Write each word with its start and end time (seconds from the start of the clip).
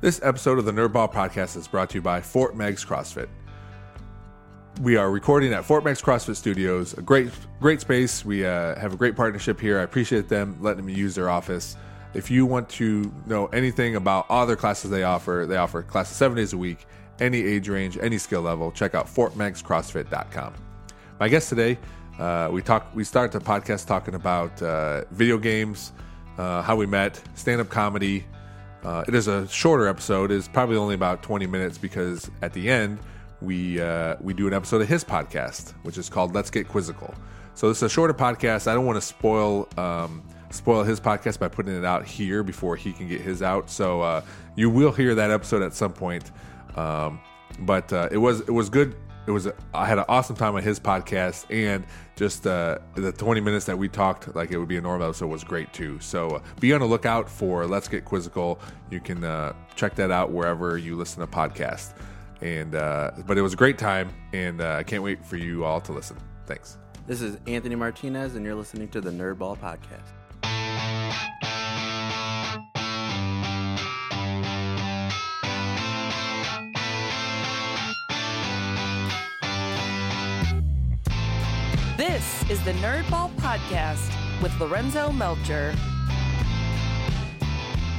This 0.00 0.18
episode 0.22 0.58
of 0.58 0.64
the 0.64 0.72
Nerdball 0.72 1.12
Podcast 1.12 1.58
is 1.58 1.68
brought 1.68 1.90
to 1.90 1.96
you 1.96 2.00
by 2.00 2.22
Fort 2.22 2.56
Meigs 2.56 2.82
CrossFit. 2.82 3.28
We 4.80 4.96
are 4.96 5.10
recording 5.10 5.52
at 5.52 5.62
Fort 5.62 5.84
Meigs 5.84 6.00
CrossFit 6.00 6.36
Studios, 6.36 6.94
a 6.94 7.02
great, 7.02 7.30
great 7.60 7.82
space. 7.82 8.24
We 8.24 8.46
uh, 8.46 8.80
have 8.80 8.94
a 8.94 8.96
great 8.96 9.14
partnership 9.14 9.60
here. 9.60 9.78
I 9.78 9.82
appreciate 9.82 10.26
them 10.26 10.56
letting 10.62 10.86
me 10.86 10.94
use 10.94 11.14
their 11.14 11.28
office. 11.28 11.76
If 12.14 12.30
you 12.30 12.46
want 12.46 12.70
to 12.70 13.12
know 13.26 13.48
anything 13.48 13.96
about 13.96 14.24
all 14.30 14.46
their 14.46 14.56
classes 14.56 14.90
they 14.90 15.02
offer, 15.02 15.44
they 15.46 15.58
offer 15.58 15.82
classes 15.82 16.16
seven 16.16 16.34
days 16.34 16.54
a 16.54 16.56
week, 16.56 16.86
any 17.18 17.42
age 17.42 17.68
range, 17.68 17.98
any 17.98 18.16
skill 18.16 18.40
level. 18.40 18.72
Check 18.72 18.94
out 18.94 19.06
FortMeigsCrossFit.com. 19.06 20.54
My 21.20 21.28
guest 21.28 21.50
today, 21.50 21.76
uh, 22.18 22.48
we 22.50 22.62
talk. 22.62 22.86
We 22.94 23.04
start 23.04 23.32
the 23.32 23.40
podcast 23.40 23.86
talking 23.86 24.14
about 24.14 24.62
uh, 24.62 25.04
video 25.10 25.36
games, 25.36 25.92
uh, 26.38 26.62
how 26.62 26.74
we 26.74 26.86
met, 26.86 27.20
stand-up 27.34 27.68
comedy. 27.68 28.24
Uh, 28.82 29.04
it 29.06 29.14
is 29.14 29.28
a 29.28 29.46
shorter 29.48 29.86
episode. 29.86 30.30
It's 30.30 30.48
probably 30.48 30.76
only 30.76 30.94
about 30.94 31.22
20 31.22 31.46
minutes 31.46 31.76
because 31.78 32.30
at 32.42 32.52
the 32.52 32.70
end 32.70 32.98
we 33.42 33.80
uh, 33.80 34.16
we 34.20 34.34
do 34.34 34.46
an 34.46 34.54
episode 34.54 34.82
of 34.82 34.88
his 34.88 35.04
podcast, 35.04 35.72
which 35.82 35.98
is 35.98 36.08
called 36.08 36.34
Let's 36.34 36.50
Get 36.50 36.68
Quizzical. 36.68 37.14
So 37.54 37.68
this 37.68 37.78
is 37.78 37.82
a 37.84 37.88
shorter 37.88 38.14
podcast. 38.14 38.66
I 38.66 38.74
don't 38.74 38.86
want 38.86 38.96
to 38.96 39.06
spoil 39.06 39.68
um, 39.76 40.22
spoil 40.50 40.82
his 40.82 41.00
podcast 41.00 41.38
by 41.38 41.48
putting 41.48 41.76
it 41.76 41.84
out 41.84 42.04
here 42.06 42.42
before 42.42 42.76
he 42.76 42.92
can 42.92 43.08
get 43.08 43.20
his 43.20 43.42
out. 43.42 43.70
So 43.70 44.00
uh, 44.00 44.22
you 44.56 44.70
will 44.70 44.92
hear 44.92 45.14
that 45.14 45.30
episode 45.30 45.62
at 45.62 45.74
some 45.74 45.92
point. 45.92 46.30
Um, 46.76 47.20
but 47.60 47.92
uh, 47.92 48.08
it 48.10 48.18
was 48.18 48.40
it 48.40 48.52
was 48.52 48.68
good. 48.68 48.94
It 49.26 49.32
was 49.32 49.48
I 49.74 49.86
had 49.86 49.98
an 49.98 50.06
awesome 50.08 50.34
time 50.34 50.54
on 50.54 50.62
his 50.62 50.80
podcast, 50.80 51.44
and 51.50 51.84
just 52.16 52.46
uh, 52.46 52.78
the 52.94 53.12
20 53.12 53.40
minutes 53.40 53.66
that 53.66 53.78
we 53.78 53.88
talked 53.88 54.34
like 54.34 54.50
it 54.50 54.58
would 54.58 54.68
be 54.68 54.76
a 54.76 54.80
normal 54.80 55.08
episode 55.08 55.28
was 55.28 55.44
great 55.44 55.72
too. 55.72 56.00
So 56.00 56.30
uh, 56.30 56.42
be 56.58 56.72
on 56.72 56.80
the 56.80 56.86
lookout 56.86 57.28
for 57.28 57.66
Let's 57.66 57.86
Get 57.86 58.04
Quizzical. 58.04 58.58
You 58.90 59.00
can 59.00 59.24
uh, 59.24 59.52
check 59.76 59.94
that 59.96 60.10
out 60.10 60.32
wherever 60.32 60.78
you 60.78 60.96
listen 60.96 61.20
to 61.20 61.26
podcasts. 61.26 61.94
And 62.40 62.74
uh, 62.74 63.12
but 63.26 63.36
it 63.36 63.42
was 63.42 63.52
a 63.52 63.56
great 63.56 63.78
time, 63.78 64.10
and 64.32 64.60
uh, 64.60 64.76
I 64.76 64.82
can't 64.82 65.02
wait 65.02 65.24
for 65.24 65.36
you 65.36 65.64
all 65.64 65.80
to 65.82 65.92
listen. 65.92 66.16
Thanks. 66.46 66.78
This 67.06 67.20
is 67.20 67.38
Anthony 67.46 67.74
Martinez, 67.74 68.36
and 68.36 68.44
you're 68.44 68.54
listening 68.54 68.88
to 68.88 69.00
the 69.00 69.10
Nerdball 69.10 69.58
Podcast. 69.58 70.19
Is 82.50 82.62
the 82.64 82.72
Nerdball 82.72 83.32
Podcast 83.36 84.12
with 84.42 84.58
Lorenzo 84.58 85.12
Melcher. 85.12 85.72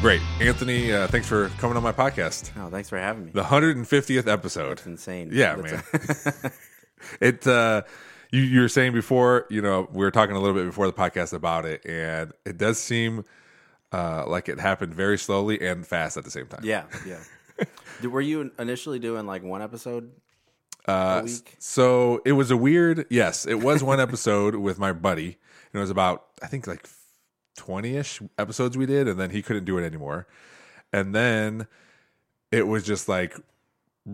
Great, 0.01 0.19
Anthony. 0.41 0.91
Uh, 0.91 1.07
thanks 1.07 1.25
for 1.25 1.47
coming 1.57 1.77
on 1.77 1.83
my 1.83 1.93
podcast. 1.93 2.51
Oh, 2.57 2.69
thanks 2.69 2.89
for 2.89 2.97
having 2.97 3.23
me. 3.27 3.31
The 3.31 3.43
150th 3.43 4.27
episode. 4.27 4.73
It's 4.73 4.85
insane. 4.85 5.29
Yeah, 5.31 5.55
That's- 5.55 6.43
man. 6.43 6.51
it 7.21 7.47
uh 7.47 7.83
you 8.29 8.41
you 8.41 8.59
were 8.59 8.67
saying 8.67 8.91
before, 8.91 9.45
you 9.49 9.61
know, 9.61 9.87
we 9.93 10.03
were 10.03 10.11
talking 10.11 10.35
a 10.35 10.39
little 10.41 10.55
bit 10.55 10.65
before 10.65 10.85
the 10.85 10.91
podcast 10.93 11.31
about 11.31 11.65
it, 11.65 11.85
and 11.85 12.33
it 12.45 12.57
does 12.57 12.77
seem 12.77 13.23
uh 13.93 14.25
like 14.27 14.49
it 14.49 14.59
happened 14.59 14.93
very 14.93 15.17
slowly 15.17 15.65
and 15.65 15.87
fast 15.87 16.17
at 16.17 16.25
the 16.25 16.31
same 16.31 16.47
time. 16.47 16.59
yeah, 16.63 16.83
yeah. 17.07 17.19
Were 18.09 18.19
you 18.19 18.51
initially 18.59 18.99
doing 18.99 19.25
like 19.27 19.43
one 19.43 19.61
episode 19.61 20.11
Uh, 20.87 21.27
so 21.59 22.21
it 22.25 22.31
was 22.33 22.49
a 22.51 22.57
weird 22.57 23.05
yes, 23.09 23.45
it 23.45 23.55
was 23.61 23.83
one 23.83 23.99
episode 23.99 24.55
with 24.55 24.79
my 24.79 24.91
buddy. 24.93 25.37
And 25.73 25.79
it 25.79 25.79
was 25.79 25.89
about 25.89 26.25
I 26.41 26.47
think 26.47 26.67
like 26.67 26.89
twenty 27.55 27.95
ish 27.97 28.21
episodes 28.37 28.77
we 28.77 28.85
did, 28.85 29.07
and 29.07 29.19
then 29.19 29.29
he 29.29 29.41
couldn't 29.41 29.65
do 29.65 29.77
it 29.77 29.85
anymore. 29.85 30.27
And 30.93 31.13
then 31.15 31.67
it 32.51 32.67
was 32.67 32.83
just 32.83 33.07
like 33.07 33.37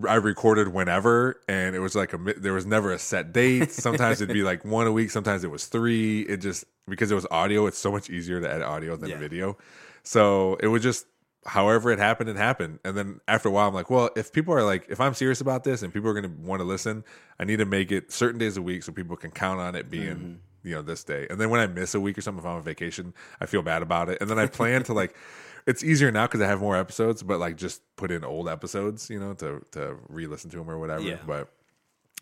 I 0.08 0.16
recorded 0.16 0.68
whenever, 0.68 1.40
and 1.48 1.74
it 1.76 1.80
was 1.80 1.96
like 1.96 2.12
a 2.14 2.18
mi- 2.18 2.34
there 2.36 2.54
was 2.54 2.66
never 2.66 2.92
a 2.92 3.00
set 3.00 3.32
date. 3.32 3.72
Sometimes 3.72 4.22
it'd 4.22 4.34
be 4.34 4.44
like 4.44 4.66
one 4.78 4.86
a 4.86 4.92
week. 4.92 5.10
Sometimes 5.12 5.44
it 5.46 5.50
was 5.52 5.66
three. 5.68 6.22
It 6.24 6.38
just 6.38 6.66
because 6.88 7.10
it 7.10 7.16
was 7.16 7.26
audio, 7.32 7.66
it's 7.68 7.78
so 7.78 7.92
much 7.92 8.10
easier 8.10 8.42
to 8.42 8.50
edit 8.52 8.68
audio 8.68 8.96
than 8.98 9.10
Yeah. 9.12 9.18
video. 9.18 9.58
So 10.04 10.56
it 10.62 10.68
was 10.68 10.84
just 10.84 11.06
however 11.48 11.92
it 11.92 12.00
happened, 12.00 12.30
it 12.30 12.36
happened. 12.36 12.80
And 12.84 12.96
then 12.96 13.22
after 13.28 13.50
a 13.50 13.52
while, 13.52 13.68
I'm 13.68 13.74
like, 13.74 13.90
well, 13.90 14.10
if 14.16 14.32
people 14.32 14.54
are 14.54 14.64
like, 14.64 14.86
if 14.90 15.00
I'm 15.00 15.14
serious 15.14 15.42
about 15.42 15.64
this 15.64 15.82
and 15.82 15.94
people 15.94 16.10
are 16.10 16.14
going 16.14 16.32
to 16.32 16.42
want 16.42 16.60
to 16.60 16.66
listen, 16.66 17.04
I 17.40 17.46
need 17.46 17.58
to 17.58 17.66
make 17.66 17.92
it 17.92 18.12
certain 18.12 18.38
days 18.38 18.58
a 18.58 18.62
week 18.62 18.84
so 18.84 18.92
people 18.92 19.16
can 19.16 19.32
count 19.32 19.60
on 19.60 19.76
it 19.76 19.90
being. 19.90 20.16
Mm-hmm. 20.16 20.34
You 20.64 20.74
know, 20.76 20.82
this 20.82 21.06
day, 21.06 21.28
and 21.30 21.40
then 21.40 21.50
when 21.50 21.62
I 21.62 21.68
miss 21.68 21.96
a 21.96 22.00
week 22.00 22.18
or 22.18 22.22
something, 22.22 22.44
if 22.44 22.46
I'm 22.46 22.58
on 22.58 22.62
vacation, 22.62 23.14
I 23.40 23.46
feel 23.46 23.62
bad 23.62 23.82
about 23.82 24.10
it. 24.10 24.18
And 24.20 24.30
then 24.30 24.38
I 24.38 24.48
plan 24.48 24.84
to 24.86 24.94
like, 24.94 25.16
it's 25.66 25.82
easier 25.82 26.12
now 26.12 26.26
because 26.26 26.42
I 26.42 26.48
have 26.48 26.60
more 26.60 26.76
episodes, 26.76 27.24
but 27.24 27.40
like 27.40 27.56
just 27.56 27.82
put 27.96 28.12
in 28.12 28.26
old 28.26 28.50
episodes, 28.50 29.10
you 29.10 29.18
know, 29.18 29.34
to 29.36 29.64
to 29.72 29.96
re-listen 30.10 30.50
to 30.50 30.58
them 30.58 30.70
or 30.70 30.78
whatever. 30.78 31.04
Yeah. 31.04 31.20
But 31.26 31.54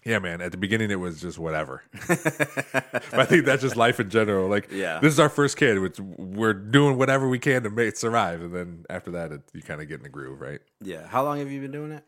yeah, 0.03 0.19
man, 0.19 0.41
at 0.41 0.51
the 0.51 0.57
beginning 0.57 0.91
it 0.91 0.99
was 0.99 1.21
just 1.21 1.37
whatever. 1.39 1.83
I 3.13 3.25
think 3.25 3.45
that's 3.45 3.61
just 3.61 3.75
life 3.75 3.99
in 3.99 4.09
general. 4.09 4.47
Like, 4.49 4.69
Yeah. 4.71 4.99
this 4.99 5.13
is 5.13 5.19
our 5.19 5.29
first 5.29 5.57
kid, 5.57 5.79
which 5.79 5.99
we're 5.99 6.53
doing 6.53 6.97
whatever 6.97 7.27
we 7.29 7.39
can 7.39 7.63
to 7.63 7.69
make 7.69 7.89
it 7.89 7.97
survive, 7.97 8.41
and 8.41 8.53
then 8.53 8.85
after 8.89 9.11
that, 9.11 9.31
it, 9.31 9.41
you 9.53 9.61
kind 9.61 9.81
of 9.81 9.87
get 9.87 9.95
in 9.97 10.03
the 10.03 10.09
groove, 10.09 10.41
right? 10.41 10.59
Yeah. 10.81 11.07
How 11.07 11.23
long 11.23 11.39
have 11.39 11.51
you 11.51 11.61
been 11.61 11.71
doing 11.71 11.91
it? 11.91 12.03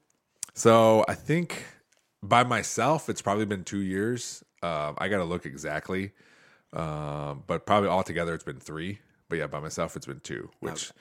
So 0.54 1.06
I 1.08 1.14
think 1.14 1.64
by 2.24 2.44
myself, 2.44 3.10
it's 3.10 3.22
probably 3.22 3.46
been 3.46 3.64
two 3.64 3.82
years. 3.82 4.44
Um, 4.64 4.96
I 4.98 5.08
got 5.08 5.18
to 5.18 5.24
look 5.24 5.46
exactly, 5.46 6.12
um, 6.74 7.44
but 7.48 7.66
probably 7.66 7.90
altogether 7.90 8.34
it's 8.34 8.44
been 8.44 8.60
three. 8.60 9.00
But 9.30 9.40
yeah, 9.40 9.48
by 9.48 9.60
myself 9.60 9.96
it's 9.96 10.06
been 10.06 10.22
two. 10.22 10.50
Which, 10.62 10.92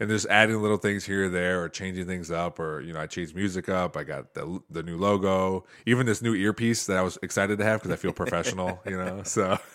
and 0.00 0.08
just 0.10 0.26
adding 0.28 0.60
little 0.62 0.76
things 0.76 1.04
here 1.04 1.26
or 1.26 1.28
there, 1.28 1.62
or 1.62 1.68
changing 1.68 2.06
things 2.06 2.30
up, 2.30 2.58
or 2.58 2.80
you 2.80 2.92
know, 2.92 3.00
I 3.00 3.06
changed 3.06 3.34
music 3.34 3.68
up. 3.68 3.96
I 3.96 4.04
got 4.04 4.34
the 4.34 4.60
the 4.70 4.82
new 4.82 4.96
logo, 4.96 5.64
even 5.86 6.06
this 6.06 6.22
new 6.22 6.34
earpiece 6.34 6.86
that 6.86 6.96
I 6.96 7.02
was 7.02 7.18
excited 7.22 7.58
to 7.58 7.64
have 7.64 7.80
because 7.80 7.92
I 7.92 7.96
feel 7.96 8.12
professional, 8.12 8.80
you 8.86 8.96
know. 8.96 9.22
So. 9.24 9.58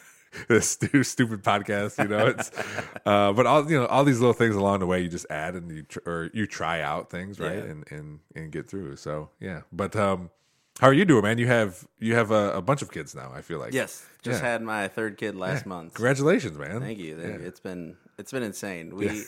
This 0.48 0.70
stu- 0.70 1.04
stupid 1.04 1.42
podcast, 1.44 1.98
you 1.98 2.08
know. 2.08 2.28
It's, 2.28 2.52
uh, 3.04 3.34
but 3.34 3.48
all 3.48 3.68
you 3.68 3.80
know, 3.80 3.88
all 3.88 4.04
these 4.04 4.20
little 4.20 4.36
things 4.36 4.54
along 4.56 4.78
the 4.82 4.86
way, 4.86 5.02
you 5.02 5.10
just 5.10 5.26
add 5.32 5.56
and 5.56 5.72
you 5.72 5.82
tr- 5.82 6.00
or 6.06 6.30
you 6.36 6.46
try 6.46 6.82
out 6.82 7.10
things, 7.10 7.40
right, 7.40 7.56
Yeah. 7.56 7.64
and 7.64 7.84
and 7.92 8.20
and 8.36 8.52
get 8.52 8.70
through. 8.70 8.98
So 8.98 9.32
yeah, 9.40 9.62
but 9.72 9.96
um, 9.96 10.30
how 10.80 10.86
are 10.86 10.94
you 10.94 11.04
doing, 11.04 11.24
man? 11.24 11.40
You 11.40 11.48
have 11.48 11.84
you 11.98 12.14
have 12.14 12.30
a, 12.30 12.52
a 12.52 12.62
bunch 12.62 12.84
of 12.84 12.92
kids 12.92 13.16
now. 13.16 13.32
I 13.34 13.42
feel 13.42 13.58
like 13.58 13.74
Yes. 13.74 14.06
Just 14.22 14.44
Yeah. 14.44 14.50
had 14.52 14.62
my 14.62 14.88
third 14.88 15.18
kid 15.18 15.36
last 15.36 15.66
month. 15.66 15.96
Congratulations, 15.96 16.60
man! 16.60 16.80
Thank 16.80 17.00
you. 17.00 17.18
Thank 17.20 17.34
Yeah. 17.34 17.40
you. 17.40 17.48
It's 17.48 17.60
been 17.60 17.98
it's 18.20 18.32
been 18.32 18.44
insane. 18.44 18.96
We, 18.96 19.24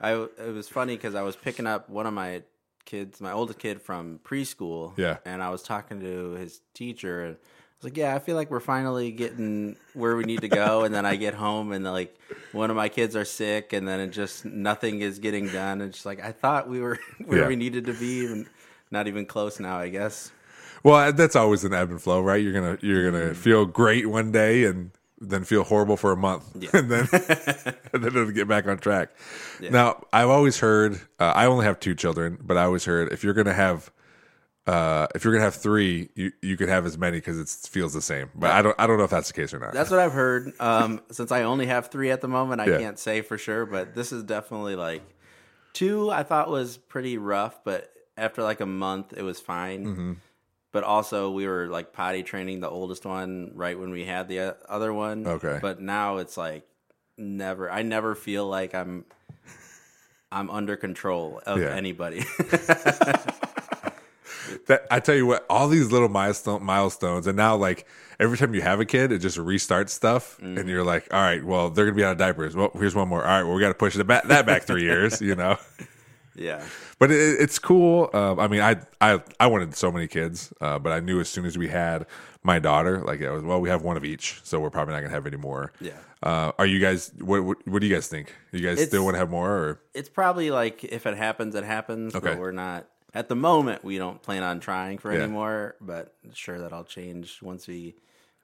I 0.00 0.12
it 0.14 0.54
was 0.54 0.68
funny 0.68 0.96
because 0.96 1.14
I 1.14 1.22
was 1.22 1.36
picking 1.36 1.66
up 1.66 1.88
one 1.90 2.06
of 2.06 2.14
my 2.14 2.42
kids, 2.84 3.20
my 3.20 3.32
oldest 3.32 3.58
kid 3.58 3.80
from 3.82 4.20
preschool. 4.24 4.96
Yeah. 4.96 5.18
and 5.24 5.42
I 5.42 5.50
was 5.50 5.62
talking 5.62 6.00
to 6.00 6.30
his 6.32 6.60
teacher, 6.74 7.24
and 7.24 7.34
I 7.36 7.38
was 7.78 7.84
like, 7.84 7.96
"Yeah, 7.96 8.14
I 8.14 8.18
feel 8.18 8.34
like 8.36 8.50
we're 8.50 8.60
finally 8.60 9.10
getting 9.12 9.76
where 9.94 10.16
we 10.16 10.24
need 10.24 10.40
to 10.40 10.48
go." 10.48 10.82
and 10.84 10.94
then 10.94 11.04
I 11.06 11.16
get 11.16 11.34
home, 11.34 11.72
and 11.72 11.84
like 11.84 12.16
one 12.52 12.70
of 12.70 12.76
my 12.76 12.88
kids 12.88 13.14
are 13.16 13.24
sick, 13.24 13.72
and 13.72 13.86
then 13.86 14.00
it 14.00 14.08
just 14.10 14.44
nothing 14.44 15.00
is 15.02 15.18
getting 15.18 15.48
done. 15.48 15.80
And 15.80 15.92
just 15.92 16.06
like 16.06 16.24
I 16.24 16.32
thought 16.32 16.68
we 16.68 16.80
were 16.80 16.98
where 17.24 17.40
Yeah. 17.42 17.48
we 17.48 17.56
needed 17.56 17.84
to 17.86 17.92
be, 17.94 18.26
and 18.26 18.46
not 18.90 19.06
even 19.06 19.26
close 19.26 19.60
now. 19.60 19.78
I 19.78 19.88
guess. 19.88 20.32
Well, 20.82 21.12
that's 21.12 21.36
always 21.36 21.62
an 21.64 21.74
ebb 21.74 21.90
and 21.90 22.00
flow, 22.00 22.22
right? 22.22 22.42
You're 22.42 22.54
gonna 22.54 22.78
you're 22.80 23.10
Mm. 23.10 23.12
gonna 23.12 23.34
feel 23.34 23.66
great 23.66 24.06
one 24.08 24.32
day 24.32 24.64
and 24.64 24.90
then 25.20 25.44
feel 25.44 25.62
horrible 25.64 25.96
for 25.96 26.12
a 26.12 26.16
month, 26.16 26.54
and 26.74 26.90
then 26.90 27.08
and 27.92 28.02
then 28.04 28.06
it'll 28.06 28.30
get 28.30 28.48
back 28.48 28.66
on 28.66 28.78
track. 28.78 29.10
Now, 29.60 30.02
I've 30.12 30.28
always 30.30 30.58
heard. 30.58 31.00
Uh, 31.18 31.32
I 31.34 31.46
only 31.46 31.64
have 31.66 31.78
two 31.80 31.94
children, 31.94 32.38
but 32.40 32.56
I 32.56 32.64
always 32.64 32.84
heard 32.84 33.12
if 33.12 33.22
you're 33.24 33.34
gonna 33.34 33.52
have. 33.54 33.90
Uh, 34.66 35.06
if 35.14 35.24
you're 35.24 35.32
gonna 35.32 35.44
have 35.44 35.54
three, 35.54 36.10
you, 36.14 36.30
you 36.42 36.56
could 36.56 36.68
have 36.68 36.86
as 36.86 36.96
many 36.96 37.16
because 37.16 37.38
it 37.40 37.68
feels 37.68 37.92
the 37.92 38.02
same. 38.02 38.30
But 38.34 38.50
I 38.52 38.62
don't 38.62 38.76
I 38.78 38.86
don't 38.86 38.98
know 38.98 39.04
if 39.04 39.10
that's 39.10 39.28
the 39.28 39.34
case 39.34 39.52
or 39.52 39.58
not. 39.58 39.72
That's 39.72 39.90
what 39.90 39.98
I've 39.98 40.12
heard. 40.12 40.52
Um, 40.60 41.00
since 41.10 41.32
I 41.32 41.42
only 41.42 41.66
have 41.66 41.88
three 41.88 42.10
at 42.10 42.20
the 42.20 42.28
moment, 42.28 42.60
I 42.60 42.66
Yeah. 42.66 42.78
can't 42.78 42.98
say 42.98 43.22
for 43.22 43.36
sure, 43.38 43.66
but 43.66 43.94
this 43.94 44.12
is 44.12 44.22
definitely 44.22 44.76
like 44.76 45.02
two. 45.72 46.10
I 46.10 46.22
thought 46.22 46.50
was 46.50 46.76
pretty 46.76 47.16
rough, 47.18 47.64
but 47.64 47.90
after 48.16 48.42
like 48.42 48.60
a 48.60 48.66
month, 48.66 49.12
it 49.16 49.22
was 49.22 49.40
fine. 49.40 49.86
Mm-hmm. 49.86 50.12
But 50.72 50.84
also, 50.84 51.30
we 51.30 51.46
were 51.46 51.66
like 51.66 51.92
potty 51.92 52.22
training 52.22 52.60
the 52.60 52.70
oldest 52.70 53.04
one 53.04 53.50
right 53.54 53.78
when 53.78 53.90
we 53.90 54.04
had 54.04 54.28
the 54.28 54.38
uh, 54.40 54.52
other 54.68 54.92
one. 54.92 55.26
Okay. 55.26 55.58
but 55.60 55.80
now 55.80 56.18
it's 56.18 56.36
like 56.36 56.66
never. 57.18 57.70
I 57.70 57.82
never 57.82 58.14
feel 58.14 58.46
like 58.46 58.74
I'm. 58.74 59.04
I'm 60.32 60.48
under 60.48 60.76
control 60.76 61.42
of 61.44 61.58
Yeah. 61.60 61.74
anybody. 61.74 62.20
that 64.66 64.86
I 64.90 65.00
tell 65.00 65.14
you 65.14 65.26
what, 65.26 65.44
all 65.50 65.68
these 65.68 65.90
little 65.90 66.08
milestone 66.08 66.62
milestones, 66.62 67.26
and 67.26 67.36
now 67.36 67.56
like 67.56 67.86
every 68.18 68.38
time 68.38 68.54
you 68.54 68.62
have 68.62 68.80
a 68.80 68.84
kid, 68.84 69.12
it 69.12 69.18
just 69.18 69.38
restarts 69.38 69.90
stuff, 69.90 70.38
and 70.40 70.56
mm-hmm. 70.58 70.68
you're 70.68 70.84
like, 70.84 71.12
all 71.12 71.20
right, 71.20 71.44
well, 71.44 71.70
they're 71.70 71.84
gonna 71.84 71.96
be 71.96 72.04
out 72.04 72.12
of 72.12 72.18
diapers. 72.18 72.54
Well, 72.54 72.70
here's 72.74 72.94
one 72.94 73.08
more. 73.08 73.22
All 73.22 73.28
right, 73.28 73.42
well, 73.42 73.54
we 73.54 73.60
got 73.60 73.68
to 73.68 73.74
push 73.74 73.94
the 73.96 74.04
back, 74.04 74.24
that 74.24 74.46
back 74.46 74.62
three 74.62 74.82
years, 74.82 75.20
you 75.20 75.34
know. 75.34 75.56
yeah, 76.40 76.64
But 76.98 77.10
it, 77.12 77.40
it's 77.40 77.58
cool. 77.58 78.10
Um, 78.12 78.40
I 78.40 78.48
mean, 78.48 78.60
I 78.62 78.76
I 79.00 79.22
I 79.38 79.46
wanted 79.46 79.74
so 79.76 79.92
many 79.92 80.08
kids, 80.08 80.52
uh, 80.60 80.78
but 80.78 80.92
I 80.92 81.00
knew 81.00 81.20
as 81.20 81.28
soon 81.28 81.44
as 81.46 81.56
we 81.56 81.68
had 81.68 82.06
my 82.42 82.58
daughter. 82.58 83.02
Like, 83.02 83.20
it 83.20 83.30
was, 83.30 83.42
well, 83.44 83.60
we 83.60 83.68
have 83.68 83.82
one 83.82 83.96
of 83.96 84.04
each, 84.04 84.40
so 84.42 84.58
we're 84.58 84.70
probably 84.70 84.94
not 84.94 85.00
gonna 85.02 85.12
have 85.14 85.26
any 85.26 85.36
more. 85.36 85.72
Yeah. 85.80 85.92
Uh, 86.22 86.52
are 86.58 86.66
you 86.66 86.80
guys? 86.80 87.12
What, 87.20 87.44
what 87.44 87.68
What 87.68 87.80
do 87.80 87.86
you 87.86 87.94
guys 87.94 88.08
think? 88.08 88.34
You 88.52 88.60
guys 88.60 88.72
It's- 88.74 88.88
still 88.88 89.04
want 89.04 89.14
to 89.14 89.18
have 89.18 89.30
more? 89.30 89.50
Or 89.50 89.80
It's 89.94 90.08
probably 90.08 90.50
like 90.50 90.82
if 90.84 91.06
it 91.06 91.16
happens, 91.16 91.54
it 91.54 91.64
happens. 91.64 92.14
Okay. 92.14 92.30
But 92.30 92.38
we're 92.38 92.50
not 92.52 92.86
at 93.14 93.28
the 93.28 93.36
moment. 93.36 93.84
We 93.84 93.98
don't 93.98 94.20
plan 94.22 94.42
on 94.42 94.60
trying 94.60 94.98
for 94.98 95.12
Yeah. 95.12 95.24
any 95.24 95.32
more. 95.32 95.76
But 95.80 96.14
sure, 96.34 96.58
that'll 96.58 96.84
change 96.84 97.40
once 97.42 97.66
we 97.68 97.94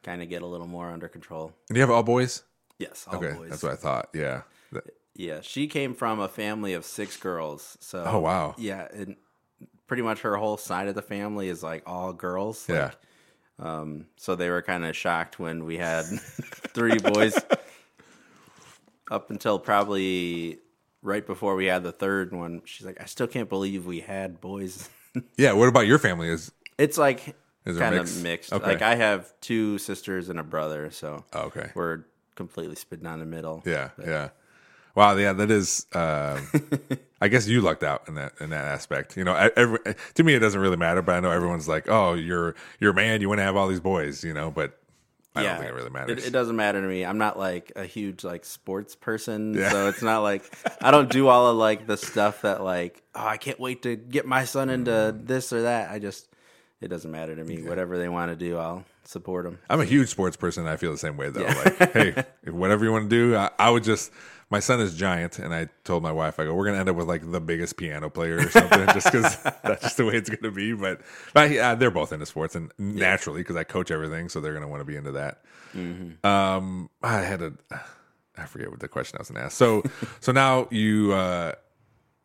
kind 0.03 0.23
of 0.23 0.29
get 0.29 0.43
a 0.43 0.47
little 0.47 0.67
more 0.69 0.89
under 0.91 1.09
control. 1.09 1.53
do 1.69 1.75
you 1.75 1.81
have 1.81 1.91
all 1.91 2.03
boys? 2.03 2.43
Yes, 2.79 3.07
all 3.09 3.17
Okay, 3.17 3.33
boys. 3.37 3.51
that's 3.51 3.63
what 3.63 3.73
I 3.73 3.77
thought. 3.77 4.09
Yeah. 4.15 4.43
That- 4.73 4.85
Yeah, 5.19 5.41
she 5.41 5.67
came 5.67 5.95
from 5.95 6.21
a 6.21 6.29
family 6.29 6.75
of 6.75 6.85
six 6.85 7.17
girls. 7.17 7.77
So 7.81 8.05
Oh, 8.07 8.19
wow. 8.21 8.55
Yeah, 8.59 8.87
and 8.93 9.17
pretty 9.87 10.03
much 10.03 10.21
her 10.21 10.37
whole 10.37 10.57
side 10.57 10.89
of 10.89 10.95
the 10.95 11.03
family 11.03 11.49
is 11.49 11.63
like 11.63 11.83
all 11.87 12.13
girls. 12.13 12.67
yeah. 12.69 12.91
Um, 13.59 14.07
so 14.17 14.37
they 14.37 14.51
were 14.51 14.61
kind 14.61 14.85
of 14.85 14.95
shocked 14.95 15.39
when 15.39 15.65
we 15.65 15.79
had 15.79 16.05
three 16.75 16.99
boys. 16.99 17.35
Up 19.11 19.31
until 19.31 19.59
probably 19.59 20.59
right 21.01 21.25
before 21.25 21.55
we 21.55 21.67
had 21.67 21.85
the 21.85 21.93
third 21.93 22.33
one, 22.33 22.63
she's 22.65 22.85
like, 22.85 23.01
"I 23.01 23.05
still 23.05 23.29
can't 23.29 23.49
believe 23.49 23.87
we 23.87 24.01
had 24.01 24.41
boys." 24.41 24.89
Yeah. 25.39 25.53
What 25.53 25.69
about 25.69 25.87
your 25.87 25.99
family? 25.99 26.29
Is 26.29 26.53
It's 26.77 26.99
like 26.99 27.35
Is 27.65 27.79
kind 27.79 27.95
mixed? 27.97 28.17
of 28.19 28.23
mixed. 28.23 28.53
Okay. 28.53 28.67
Like 28.67 28.83
I 28.83 28.97
have 28.97 29.33
two 29.41 29.79
sisters 29.79 30.29
and 30.29 30.39
a 30.39 30.43
brother, 30.43 30.91
so 30.91 31.25
oh, 31.33 31.41
okay. 31.45 31.71
we're 31.75 32.01
completely 32.35 32.75
split 32.77 33.03
down 33.03 33.21
the 33.21 33.25
middle. 33.25 33.63
Yeah. 33.65 33.91
Yeah. 33.99 34.29
Wow. 34.97 35.15
Yeah. 35.17 35.33
That 35.35 35.51
is. 35.53 35.87
Uh, 35.93 36.41
I 37.21 37.29
guess 37.29 37.47
you 37.47 37.61
lucked 37.63 37.83
out 37.85 38.09
in 38.09 38.15
that 38.17 38.33
in 38.41 38.51
that 38.51 38.65
aspect. 38.65 39.17
You 39.17 39.25
know, 39.25 39.35
every, 39.57 39.79
to 40.15 40.23
me 40.25 40.35
it 40.35 40.41
doesn't 40.41 40.61
really 40.61 40.77
matter, 40.77 41.01
but 41.03 41.15
I 41.15 41.21
know 41.21 41.31
everyone's 41.31 41.69
like, 41.69 41.89
"Oh, 41.89 42.15
you're 42.15 42.55
you're 42.81 42.91
a 42.91 42.95
man. 42.95 43.21
You 43.21 43.29
want 43.29 43.39
to 43.39 43.45
have 43.45 43.57
all 43.57 43.69
these 43.69 43.81
boys." 43.81 44.23
You 44.25 44.35
know, 44.35 44.51
but 44.51 44.79
I 45.35 45.43
don't 45.43 45.57
think 45.59 45.71
it 45.71 45.75
really 45.75 45.91
matters. 45.91 46.25
It, 46.25 46.29
it 46.29 46.31
doesn't 46.33 46.57
matter 46.57 46.81
to 46.81 46.87
me. 46.89 47.05
I'm 47.05 47.17
not 47.19 47.39
like 47.39 47.73
a 47.77 47.85
huge 47.85 48.23
like 48.25 48.45
sports 48.45 48.95
person, 48.97 49.55
so 49.55 49.89
it's 49.89 50.03
not 50.03 50.21
like 50.21 50.45
I 50.83 50.91
don't 50.91 51.11
do 51.11 51.29
all 51.29 51.47
of 51.49 51.57
like 51.57 51.87
the 51.87 51.97
stuff 51.97 52.43
that 52.43 52.63
like 52.63 53.03
oh 53.15 53.27
I 53.27 53.37
can't 53.39 53.61
wait 53.61 53.83
to 53.83 53.97
get 53.97 54.27
my 54.27 54.45
son 54.45 54.69
into 54.71 54.91
Mm. 54.91 55.27
this 55.27 55.53
or 55.55 55.63
that. 55.63 55.91
I 55.91 55.99
just 55.99 56.29
it 56.83 56.89
doesn't 56.89 57.11
matter 57.11 57.35
to 57.37 57.45
me. 57.45 57.63
Whatever 57.63 57.97
they 57.99 58.09
want 58.09 58.31
to 58.31 58.37
do, 58.37 58.59
I'll 58.59 58.85
support 59.07 59.45
them. 59.45 59.59
I'm 59.69 59.81
a 59.81 59.85
huge 59.85 60.09
sports 60.09 60.37
person. 60.37 60.65
And 60.65 60.71
I 60.71 60.77
feel 60.77 60.93
the 60.93 60.99
same 60.99 61.17
way 61.17 61.31
though. 61.31 61.45
Like, 61.45 61.79
hey, 61.93 62.25
if 62.43 62.53
whatever 62.53 62.85
you 62.85 62.93
want 62.93 63.11
to 63.11 63.17
do, 63.17 63.37
I, 63.37 63.51
I 63.59 63.71
would 63.71 63.85
just. 63.85 64.13
My 64.49 64.61
son 64.61 64.79
is 64.79 64.95
giant, 64.95 65.41
and 65.41 65.53
I 65.53 65.67
told 65.83 66.05
my 66.05 66.13
wife, 66.13 66.39
I 66.39 66.45
go, 66.45 66.55
we're 66.55 66.67
gonna 66.67 66.79
end 66.79 66.89
up 66.89 66.95
with 66.95 67.09
like 67.09 67.29
the 67.33 67.41
biggest 67.41 67.77
piano 67.77 68.09
player 68.09 68.37
or 68.37 68.49
something, 68.49 68.87
just 68.95 69.11
because 69.11 69.37
that's 69.65 69.83
just 69.83 69.97
the 69.97 70.05
way 70.05 70.15
it's 70.15 70.31
gonna 70.31 70.55
be. 70.55 70.73
But, 70.73 71.01
but 71.35 71.57
uh, 71.57 71.75
they're 71.75 71.91
both 71.91 72.13
into 72.13 72.27
sports, 72.27 72.55
and 72.55 72.71
naturally, 72.79 73.41
because 73.41 73.57
I 73.57 73.65
coach 73.65 73.91
everything, 73.91 74.29
so 74.29 74.41
they're 74.41 74.55
gonna 74.55 74.69
want 74.69 74.83
to 74.83 74.85
be 74.85 74.95
into 74.95 75.11
that. 75.11 75.43
Um, 76.23 76.91
I 77.03 77.23
had 77.23 77.43
a, 77.43 77.55
I 78.39 78.47
forget 78.47 78.71
what 78.71 78.79
the 78.79 78.87
question 78.87 79.17
I 79.19 79.23
was 79.23 79.31
gonna 79.31 79.47
ask. 79.47 79.57
So, 79.57 79.83
so 80.21 80.31
now 80.31 80.69
you, 80.71 81.13
uh, 81.13 81.53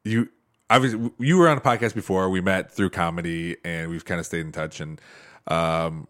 you 0.03 0.29
obviously 0.69 1.11
you 1.17 1.37
were 1.37 1.49
on 1.49 1.57
a 1.57 1.61
podcast 1.61 1.95
before. 1.95 2.29
We 2.29 2.41
met 2.41 2.71
through 2.71 2.91
comedy, 2.91 3.57
and 3.63 3.89
we've 3.89 4.05
kind 4.05 4.19
of 4.19 4.25
stayed 4.25 4.41
in 4.45 4.51
touch, 4.51 4.79
and 4.79 5.01
um, 5.47 6.07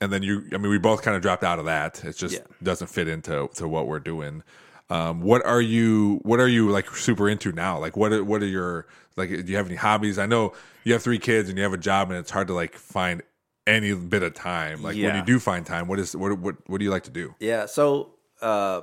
and 0.00 0.12
then 0.12 0.22
you 0.22 0.44
i 0.52 0.56
mean 0.58 0.70
we 0.70 0.78
both 0.78 1.02
kind 1.02 1.16
of 1.16 1.22
dropped 1.22 1.44
out 1.44 1.58
of 1.58 1.64
that 1.64 2.02
it 2.04 2.16
just 2.16 2.34
Yeah. 2.34 2.40
doesn't 2.62 2.88
fit 2.88 3.08
into 3.08 3.48
to 3.54 3.66
what 3.68 3.86
we're 3.86 4.00
doing 4.00 4.42
um 4.90 5.20
what 5.20 5.44
are 5.44 5.60
you 5.60 6.20
what 6.22 6.40
are 6.40 6.48
you 6.48 6.70
like 6.70 6.88
super 6.94 7.28
into 7.28 7.52
now 7.52 7.78
like 7.78 7.96
what 7.96 8.12
are, 8.12 8.24
what 8.24 8.42
are 8.42 8.46
your 8.46 8.86
like 9.16 9.28
do 9.30 9.42
you 9.42 9.56
have 9.56 9.66
any 9.66 9.76
hobbies 9.76 10.18
i 10.18 10.26
know 10.26 10.52
you 10.84 10.92
have 10.92 11.02
three 11.02 11.18
kids 11.18 11.48
and 11.48 11.58
you 11.58 11.64
have 11.64 11.72
a 11.72 11.78
job 11.78 12.10
and 12.10 12.18
it's 12.18 12.30
hard 12.30 12.46
to 12.48 12.54
like 12.54 12.74
find 12.74 13.22
any 13.66 13.92
bit 13.94 14.22
of 14.22 14.32
time 14.34 14.82
like 14.82 14.96
when 14.96 15.14
you 15.14 15.22
do 15.24 15.38
find 15.38 15.66
time 15.66 15.88
what 15.88 15.98
is 15.98 16.16
what 16.16 16.38
what, 16.38 16.56
what 16.70 16.78
do 16.78 16.84
you 16.84 16.90
like 16.90 17.02
to 17.04 17.10
do 17.10 17.34
Yeah, 17.38 17.66
so 17.66 18.14
uh, 18.40 18.82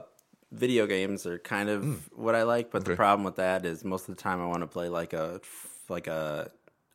video 0.52 0.86
games 0.86 1.26
are 1.26 1.40
kind 1.40 1.70
of 1.70 1.84
Hmm. 1.84 1.94
what 2.14 2.36
I 2.36 2.44
like, 2.44 2.70
but 2.72 2.86
the 2.86 2.96
problem 2.96 3.24
with 3.24 3.38
that 3.38 3.66
is 3.66 3.84
most 3.84 4.08
of 4.08 4.16
the 4.16 4.22
time 4.22 4.40
I 4.42 4.46
want 4.46 4.62
to 4.62 4.68
play 4.68 4.90
like 4.90 5.14
a 5.14 5.42
like 5.90 6.06
a 6.08 6.52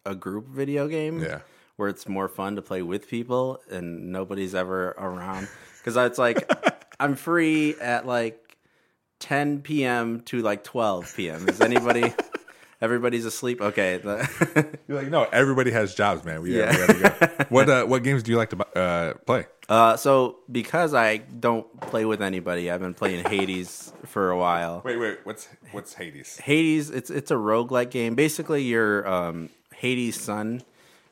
a 0.07 0.15
group 0.15 0.47
video 0.47 0.87
game. 0.89 1.21
Yeah. 1.21 1.41
Where 1.77 1.89
it's 1.89 2.09
more 2.09 2.29
fun 2.29 2.57
to 2.57 2.63
play 2.63 2.83
with 2.83 3.09
people 3.09 3.61
and 3.71 4.13
nobody's 4.13 4.55
ever 4.55 4.91
around 4.99 5.49
because 5.79 5.97
it's 5.97 6.19
like 6.19 6.51
I'm 7.01 7.15
free 7.17 7.75
at 7.81 8.07
like 8.07 8.57
10 9.21 9.63
p.m. 9.63 10.21
to 10.23 10.41
like 10.43 10.65
12 10.65 11.15
p.m. 11.17 11.49
Is 11.49 11.61
anybody? 11.61 12.13
Everybody's 12.83 13.27
asleep. 13.27 13.61
Okay. 13.61 14.01
you're 14.89 14.97
like 14.99 15.09
no 15.11 15.25
everybody 15.25 15.71
has 15.71 15.95
jobs 15.95 16.25
man 16.25 16.41
we, 16.41 16.57
Yeah. 16.59 16.71
we 16.71 17.01
gotta 17.03 17.27
go. 17.39 17.45
what 17.51 17.69
uh, 17.69 17.85
what 17.85 18.03
games 18.03 18.23
do 18.23 18.31
you 18.31 18.39
like 18.39 18.49
to 18.51 18.79
uh, 18.79 19.15
play 19.27 19.47
uh, 19.69 19.97
so 19.97 20.39
because 20.51 20.95
I 20.95 21.19
don't 21.19 21.65
play 21.83 22.05
with 22.05 22.21
anybody, 22.21 22.71
I've 22.73 22.81
been 22.81 22.95
playing 22.95 23.25
Hades 23.25 23.93
for 24.07 24.31
a 24.31 24.37
while. 24.37 24.81
wait 24.85 24.97
wait 24.99 25.19
what's 25.25 25.47
what's 25.73 25.93
hades 25.95 26.39
Hades, 26.39 26.91
it's 26.91 27.09
it's 27.11 27.31
a 27.31 27.35
roguelike 27.35 27.91
game. 27.91 28.15
Basically, 28.15 28.63
you're 28.65 29.07
um, 29.07 29.51
Hades' 29.75 30.19
son, 30.21 30.63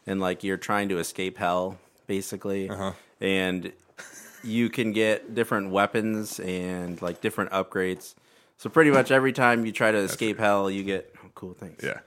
and 0.09 0.21
like 0.21 0.43
you're 0.43 0.57
trying 0.57 0.89
to 0.89 0.99
escape 0.99 1.39
hell, 1.39 1.79
basically, 2.07 2.69
Uh-huh. 2.71 2.93
and 3.21 3.73
you 4.43 4.69
can 4.71 4.93
get 4.93 5.35
different 5.35 5.71
weapons 5.71 6.41
and 6.41 7.01
like 7.03 7.21
different 7.21 7.51
upgrades. 7.53 8.15
So 8.57 8.69
pretty 8.71 8.91
much 8.91 9.11
every 9.11 9.33
time 9.33 9.67
you 9.67 9.73
try 9.73 9.91
to 9.93 9.99
escape 9.99 10.39
hell, 10.39 10.71
you 10.71 10.83
get 10.83 11.13
oh, 11.25 11.29
cool 11.35 11.55
things. 11.55 11.81
yeah 11.83 12.01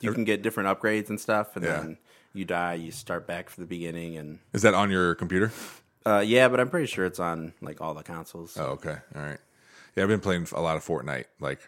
you 0.00 0.12
can 0.12 0.24
get 0.24 0.42
different 0.42 0.68
upgrades 0.68 1.08
and 1.10 1.20
stuff, 1.20 1.54
and 1.56 1.64
Yeah. 1.64 1.80
then 1.80 1.98
you 2.32 2.44
die, 2.44 2.74
you 2.74 2.90
start 2.90 3.26
back 3.26 3.48
from 3.50 3.62
the 3.62 3.68
beginning, 3.68 4.16
and 4.16 4.38
is 4.52 4.62
that 4.62 4.74
on 4.74 4.90
your 4.90 5.14
computer 5.14 5.52
uh, 6.04 6.18
yeah, 6.26 6.48
but 6.48 6.58
I'm 6.58 6.68
pretty 6.68 6.86
sure 6.88 7.04
it's 7.06 7.20
on 7.20 7.52
like 7.60 7.80
all 7.80 7.94
the 7.94 8.02
consoles. 8.02 8.56
Oh, 8.58 8.72
okay. 8.72 8.96
All 9.14 9.22
right. 9.22 9.38
Yeah, 9.94 10.02
I've 10.02 10.08
been 10.08 10.18
playing 10.18 10.48
a 10.50 10.60
lot 10.60 10.76
of 10.76 10.84
Fortnite, 10.84 11.26
like 11.38 11.60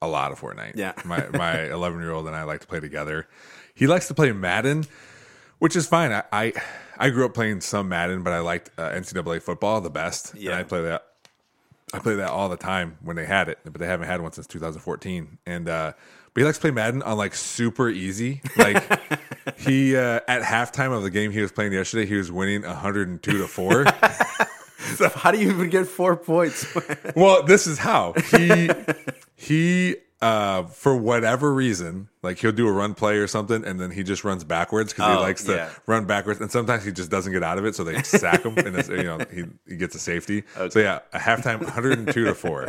a 0.00 0.06
lot 0.06 0.30
of 0.30 0.38
Fortnite. 0.40 0.76
Yeah. 0.76 0.92
my 1.04 1.26
my 1.30 1.64
11 1.78 1.98
year 1.98 2.12
old 2.12 2.28
and 2.28 2.36
I 2.36 2.44
like 2.44 2.60
to 2.60 2.68
play 2.68 2.78
together. 2.78 3.26
He 3.80 3.86
likes 3.86 4.08
to 4.08 4.14
play 4.14 4.30
Madden, 4.30 4.84
which 5.58 5.74
is 5.74 5.86
fine. 5.86 6.12
I 6.12 6.22
I, 6.30 6.52
I 6.98 7.08
grew 7.08 7.24
up 7.24 7.32
playing 7.32 7.62
some 7.62 7.88
Madden, 7.88 8.22
but 8.22 8.34
I 8.34 8.40
liked 8.40 8.68
uh, 8.76 8.90
NCAA 8.90 9.40
football 9.40 9.80
the 9.80 9.88
best. 9.88 10.34
Yeah. 10.34 10.50
and 10.50 10.60
I 10.60 10.64
play 10.64 10.82
that. 10.82 11.06
I 11.94 11.98
play 11.98 12.16
that 12.16 12.28
all 12.28 12.50
the 12.50 12.58
time 12.58 12.98
when 13.02 13.16
they 13.16 13.24
had 13.24 13.48
it, 13.48 13.58
but 13.64 13.78
they 13.78 13.86
haven't 13.86 14.06
had 14.06 14.20
one 14.20 14.32
since 14.32 14.46
2014. 14.48 15.38
And 15.46 15.66
uh, 15.66 15.92
but 16.34 16.40
he 16.40 16.44
likes 16.44 16.58
to 16.58 16.60
play 16.60 16.72
Madden 16.72 17.02
on 17.02 17.16
like 17.16 17.34
super 17.34 17.88
easy. 17.88 18.42
Like 18.58 18.84
he 19.56 19.96
uh, 19.96 20.20
at 20.28 20.42
halftime 20.42 20.94
of 20.94 21.02
the 21.02 21.10
game 21.10 21.30
he 21.30 21.40
was 21.40 21.50
playing 21.50 21.72
yesterday, 21.72 22.04
he 22.04 22.16
was 22.16 22.30
winning 22.30 22.62
102 22.62 23.38
to 23.38 23.46
four. 23.46 23.86
How 25.14 25.30
do 25.30 25.38
you 25.38 25.50
even 25.50 25.70
get 25.70 25.86
four 25.86 26.16
points? 26.16 26.66
well, 27.16 27.42
this 27.44 27.66
is 27.66 27.78
how 27.78 28.12
he 28.30 28.68
he 29.36 29.96
uh 30.22 30.64
for 30.64 30.94
whatever 30.96 31.52
reason, 31.54 32.08
like 32.22 32.38
he'll 32.38 32.52
do 32.52 32.68
a 32.68 32.72
run 32.72 32.94
play 32.94 33.16
or 33.16 33.26
something, 33.26 33.64
and 33.64 33.80
then 33.80 33.90
he 33.90 34.02
just 34.02 34.22
runs 34.24 34.44
backwards 34.44 34.92
because 34.92 35.10
he 35.12 35.18
Oh, 35.18 35.22
likes 35.22 35.44
to 35.44 35.52
yeah. 35.52 35.70
run 35.86 36.04
backwards, 36.04 36.40
and 36.40 36.50
sometimes 36.50 36.84
he 36.84 36.92
just 36.92 37.10
doesn't 37.10 37.32
get 37.32 37.42
out 37.42 37.58
of 37.58 37.64
it, 37.64 37.74
so 37.74 37.84
they 37.84 38.02
sack 38.02 38.44
him, 38.44 38.58
and 38.58 38.76
it's, 38.76 38.88
you 38.88 39.02
know 39.02 39.18
he 39.32 39.44
he 39.66 39.76
gets 39.76 39.94
a 39.94 39.98
safety. 39.98 40.44
So 40.68 40.78
yeah, 40.78 40.98
a 41.12 41.18
halftime, 41.18 41.60
102 41.60 42.24
to 42.24 42.34
four. 42.34 42.68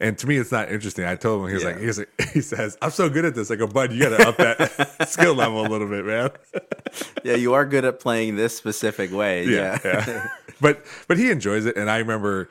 And 0.00 0.16
to 0.18 0.28
me, 0.28 0.36
it's 0.36 0.52
not 0.52 0.70
interesting. 0.70 1.04
I 1.04 1.16
told 1.16 1.42
him 1.42 1.48
he 1.48 1.54
was 1.54 1.64
like, 1.64 1.80
he, 1.80 1.86
was 1.86 1.98
like, 1.98 2.08
he 2.32 2.40
says, 2.40 2.78
"I'm 2.80 2.92
so 2.92 3.08
good 3.10 3.24
at 3.24 3.34
this." 3.34 3.50
I 3.50 3.56
go, 3.56 3.66
"Bud, 3.66 3.92
you 3.92 3.98
got 3.98 4.16
to 4.16 4.28
up 4.28 4.36
that 4.36 5.00
skill 5.08 5.34
level 5.34 5.60
a 5.60 5.66
little 5.66 5.88
bit, 5.88 6.04
man." 6.04 6.30
yeah, 7.24 7.34
you 7.34 7.54
are 7.54 7.64
good 7.66 7.84
at 7.84 7.98
playing 7.98 8.36
this 8.36 8.56
specific 8.56 9.10
way. 9.12 9.46
yeah, 9.46 9.76
yeah. 9.84 10.04
yeah. 10.06 10.28
but 10.60 10.84
but 11.08 11.18
he 11.18 11.32
enjoys 11.32 11.66
it, 11.66 11.76
and 11.76 11.90
I 11.90 11.98
remember. 11.98 12.48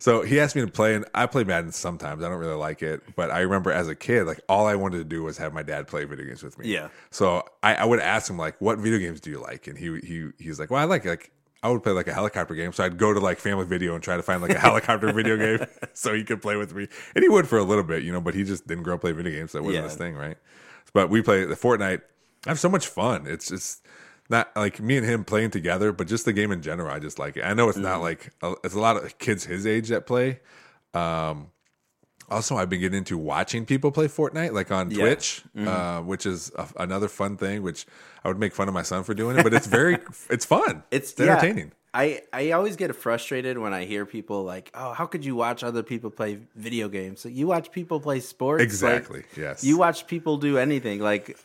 So 0.00 0.22
he 0.22 0.38
asked 0.38 0.54
me 0.54 0.62
to 0.62 0.68
play, 0.70 0.94
and 0.94 1.04
I 1.12 1.26
play 1.26 1.42
Madden 1.42 1.72
sometimes. 1.72 2.22
I 2.22 2.28
don't 2.28 2.38
really 2.38 2.54
like 2.54 2.82
it, 2.82 3.02
but 3.16 3.32
I 3.32 3.40
remember 3.40 3.72
as 3.72 3.88
a 3.88 3.96
kid, 3.96 4.26
like 4.28 4.40
all 4.48 4.66
I 4.66 4.76
wanted 4.76 4.98
to 4.98 5.04
do 5.04 5.24
was 5.24 5.38
have 5.38 5.52
my 5.52 5.64
dad 5.64 5.88
play 5.88 6.04
video 6.04 6.26
games 6.26 6.42
with 6.42 6.56
me. 6.56 6.68
Yeah. 6.68 6.88
So 7.10 7.44
I, 7.64 7.74
I 7.74 7.84
would 7.84 7.98
ask 7.98 8.30
him 8.30 8.38
like, 8.38 8.60
"What 8.60 8.78
video 8.78 8.98
games 9.00 9.20
do 9.20 9.30
you 9.30 9.40
like?" 9.40 9.66
And 9.66 9.76
he 9.76 9.98
he 10.00 10.28
he's 10.38 10.60
like, 10.60 10.70
"Well, 10.70 10.80
I 10.80 10.84
like 10.84 11.04
like." 11.04 11.30
I 11.60 11.68
would 11.70 11.82
play 11.82 11.90
like 11.90 12.06
a 12.06 12.14
helicopter 12.14 12.54
game, 12.54 12.72
so 12.72 12.84
I'd 12.84 12.98
go 12.98 13.12
to 13.12 13.18
like 13.18 13.40
Family 13.40 13.66
Video 13.66 13.96
and 13.96 14.04
try 14.04 14.16
to 14.16 14.22
find 14.22 14.40
like 14.40 14.52
a 14.52 14.58
helicopter 14.60 15.12
video 15.12 15.36
game 15.36 15.66
so 15.92 16.14
he 16.14 16.22
could 16.22 16.40
play 16.40 16.54
with 16.54 16.72
me, 16.72 16.86
and 17.16 17.22
he 17.24 17.28
would 17.28 17.48
for 17.48 17.58
a 17.58 17.64
little 17.64 17.82
bit, 17.82 18.04
you 18.04 18.12
know. 18.12 18.20
But 18.20 18.34
he 18.36 18.44
just 18.44 18.68
didn't 18.68 18.84
grow 18.84 18.94
up 18.94 19.00
playing 19.00 19.16
video 19.16 19.32
games, 19.32 19.50
so 19.50 19.58
that 19.58 19.64
wasn't 19.64 19.82
Yeah. 19.82 19.88
his 19.88 19.98
thing, 19.98 20.14
right? 20.14 20.36
But 20.92 21.10
we 21.10 21.20
play 21.20 21.44
the 21.46 21.56
Fortnite. 21.56 22.02
I 22.46 22.50
have 22.50 22.60
so 22.60 22.68
much 22.68 22.86
fun. 22.86 23.26
It's 23.26 23.48
just 23.48 23.84
not 24.28 24.50
like 24.56 24.80
me 24.80 24.96
and 24.98 25.06
him 25.06 25.24
playing 25.24 25.50
together, 25.50 25.92
but 25.92 26.06
just 26.06 26.24
the 26.24 26.32
game 26.32 26.52
in 26.52 26.60
general. 26.62 26.90
I 26.90 26.98
just 26.98 27.18
like 27.18 27.36
it. 27.36 27.42
I 27.44 27.54
know 27.54 27.68
it's 27.68 27.78
Mm-hmm. 27.78 27.86
not 27.86 28.00
like 28.02 28.30
uh, 28.42 28.54
it's 28.64 28.74
a 28.74 28.80
lot 28.80 28.96
of 28.96 29.18
kids 29.18 29.44
his 29.44 29.66
age 29.66 29.88
that 29.88 30.06
play. 30.06 30.40
Um, 30.94 31.50
also, 32.30 32.56
I've 32.56 32.68
been 32.68 32.80
getting 32.80 32.98
into 32.98 33.16
watching 33.16 33.64
people 33.64 33.90
play 33.90 34.06
Fortnite, 34.06 34.52
like 34.52 34.70
on 34.70 34.90
Yeah. 34.90 34.98
Twitch, 34.98 35.42
Mm-hmm. 35.56 35.68
uh, 35.68 36.02
which 36.02 36.26
is 36.26 36.52
a, 36.56 36.68
another 36.78 37.08
fun 37.08 37.36
thing. 37.38 37.62
Which 37.62 37.86
I 38.22 38.28
would 38.28 38.38
make 38.38 38.54
fun 38.54 38.68
of 38.68 38.74
my 38.74 38.82
son 38.82 39.02
for 39.04 39.14
doing 39.14 39.38
it, 39.38 39.42
but 39.44 39.54
it's 39.54 39.66
very, 39.66 39.94
it's 40.30 40.44
fun. 40.44 40.82
It's, 40.90 41.12
It's 41.12 41.20
entertaining. 41.20 41.68
Yeah, 41.68 41.72
I, 41.94 42.20
I 42.34 42.50
always 42.50 42.76
get 42.76 42.94
frustrated 42.94 43.56
when 43.56 43.72
I 43.72 43.86
hear 43.86 44.04
people 44.04 44.44
like, 44.44 44.70
"Oh, 44.74 44.92
how 44.92 45.06
could 45.06 45.24
you 45.24 45.34
watch 45.36 45.64
other 45.64 45.82
people 45.82 46.10
play 46.10 46.38
video 46.54 46.88
games? 46.90 47.18
So 47.20 47.30
you 47.30 47.46
watch 47.46 47.72
people 47.72 47.98
play 47.98 48.20
sports, 48.20 48.60
Like, 48.60 48.66
Exactly. 48.66 49.24
yes. 49.34 49.64
You 49.64 49.78
watch 49.78 50.06
people 50.06 50.36
do 50.36 50.58
anything. 50.58 51.00
Like, 51.00 51.38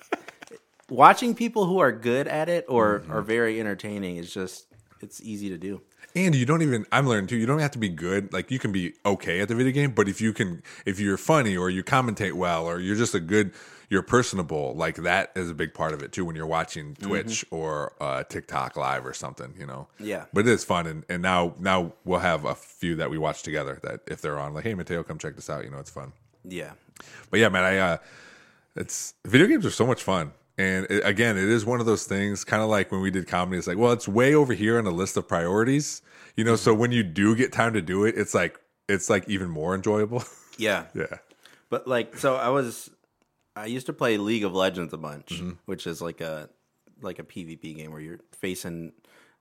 watching 0.90 1.36
people 1.36 1.66
who 1.66 1.80
are 1.80 1.92
good 1.92 2.28
at 2.28 2.50
it 2.50 2.66
or 2.68 3.00
Mm-hmm. 3.00 3.12
are 3.12 3.22
very 3.22 3.60
entertaining 3.60 4.18
is 4.18 4.34
just 4.34 4.68
it's 5.02 5.22
easy 5.22 5.50
to 5.50 5.58
do. 5.58 5.82
And 6.16 6.36
you 6.36 6.46
don't 6.46 6.62
even 6.62 6.86
I'm 6.92 7.08
learning 7.08 7.28
too, 7.28 7.38
you 7.38 7.46
don't 7.48 7.60
have 7.60 7.72
to 7.72 7.80
be 7.80 7.90
good. 7.90 8.32
Like 8.34 8.52
you 8.52 8.60
can 8.60 8.72
be 8.72 8.94
okay 9.06 9.40
at 9.42 9.48
the 9.48 9.56
video 9.56 9.72
game, 9.74 9.92
but 9.92 10.08
if 10.08 10.22
you 10.22 10.32
can 10.34 10.62
if 10.86 11.00
you're 11.00 11.18
funny 11.18 11.58
or 11.58 11.70
you 11.70 11.84
commentate 11.84 12.34
well 12.34 12.66
or 12.66 12.80
you're 12.80 12.96
just 12.96 13.16
a 13.16 13.20
good 13.20 13.52
you're 13.90 14.02
personable, 14.04 14.74
like 14.76 14.96
that 14.98 15.32
is 15.36 15.50
a 15.50 15.54
big 15.54 15.74
part 15.74 15.94
of 15.94 16.02
it 16.02 16.12
too 16.12 16.24
when 16.26 16.36
you're 16.36 16.48
watching 16.48 16.96
Twitch 16.96 17.46
or 17.52 17.94
uh, 18.02 18.24
TikTok 18.24 18.76
live 18.76 19.06
or 19.06 19.14
something, 19.14 19.54
you 19.60 19.66
know. 19.68 19.88
Yeah. 20.00 20.26
But 20.34 20.48
it 20.48 20.52
is 20.52 20.64
fun 20.64 20.88
and, 20.88 21.04
and 21.10 21.22
now 21.22 21.56
now 21.60 21.94
we'll 22.06 22.20
have 22.20 22.46
a 22.46 22.56
few 22.56 22.96
that 22.98 23.10
we 23.10 23.18
watch 23.18 23.42
together 23.44 23.80
that 23.84 24.02
if 24.08 24.22
they're 24.22 24.40
on 24.40 24.54
like, 24.54 24.64
hey 24.66 24.74
Mateo, 24.76 25.04
come 25.04 25.18
check 25.18 25.36
this 25.36 25.50
out, 25.50 25.64
you 25.64 25.72
know, 25.72 25.80
it's 25.80 25.92
fun. 25.92 26.14
Yeah. 26.44 26.72
But 27.32 27.40
yeah, 27.40 27.50
man, 27.50 27.64
I 27.64 27.78
uh 27.78 27.98
it's 28.76 29.16
video 29.26 29.48
games 29.48 29.66
are 29.66 29.72
so 29.72 29.86
much 29.88 30.04
fun. 30.04 30.32
And 30.58 30.86
it, 30.90 31.02
again, 31.06 31.38
it 31.38 31.50
is 31.50 31.66
one 31.66 31.80
of 31.80 31.86
those 31.86 32.04
things 32.06 32.44
kind 32.44 32.62
of 32.62 32.70
like 32.70 32.92
when 32.92 33.02
we 33.02 33.10
did 33.10 33.28
comedy 33.28 33.58
it's 33.58 33.68
like, 33.68 33.78
well, 33.78 33.92
it's 33.92 34.08
way 34.08 34.36
over 34.36 34.54
here 34.54 34.78
on 34.78 34.84
the 34.86 34.92
list 34.92 35.18
of 35.18 35.28
priorities. 35.28 36.02
You 36.38 36.44
know, 36.44 36.56
so 36.56 36.74
when 36.74 36.92
you 36.92 37.04
do 37.04 37.36
get 37.36 37.52
time 37.52 37.74
to 37.74 37.82
do 37.82 38.06
it, 38.06 38.16
it's 38.18 38.34
like 38.34 38.60
it's 38.88 39.10
like 39.10 39.28
even 39.30 39.50
more 39.50 39.76
enjoyable. 39.76 40.24
Yeah. 40.60 40.86
yeah. 40.94 41.18
But 41.72 41.88
like, 41.88 42.16
so 42.18 42.36
I 42.36 42.50
was, 42.50 42.92
I 43.56 43.66
used 43.66 43.88
to 43.88 43.94
play 43.94 44.18
League 44.18 44.44
of 44.44 44.54
Legends 44.54 44.94
a 44.94 44.98
bunch, 45.00 45.30
Mm-hmm. 45.30 45.52
which 45.66 45.88
is 45.88 46.00
like 46.00 46.22
a 46.22 46.48
like 47.02 47.18
a 47.18 47.24
PvP 47.24 47.76
game 47.76 47.92
where 47.92 48.00
you're 48.02 48.20
facing. 48.34 48.94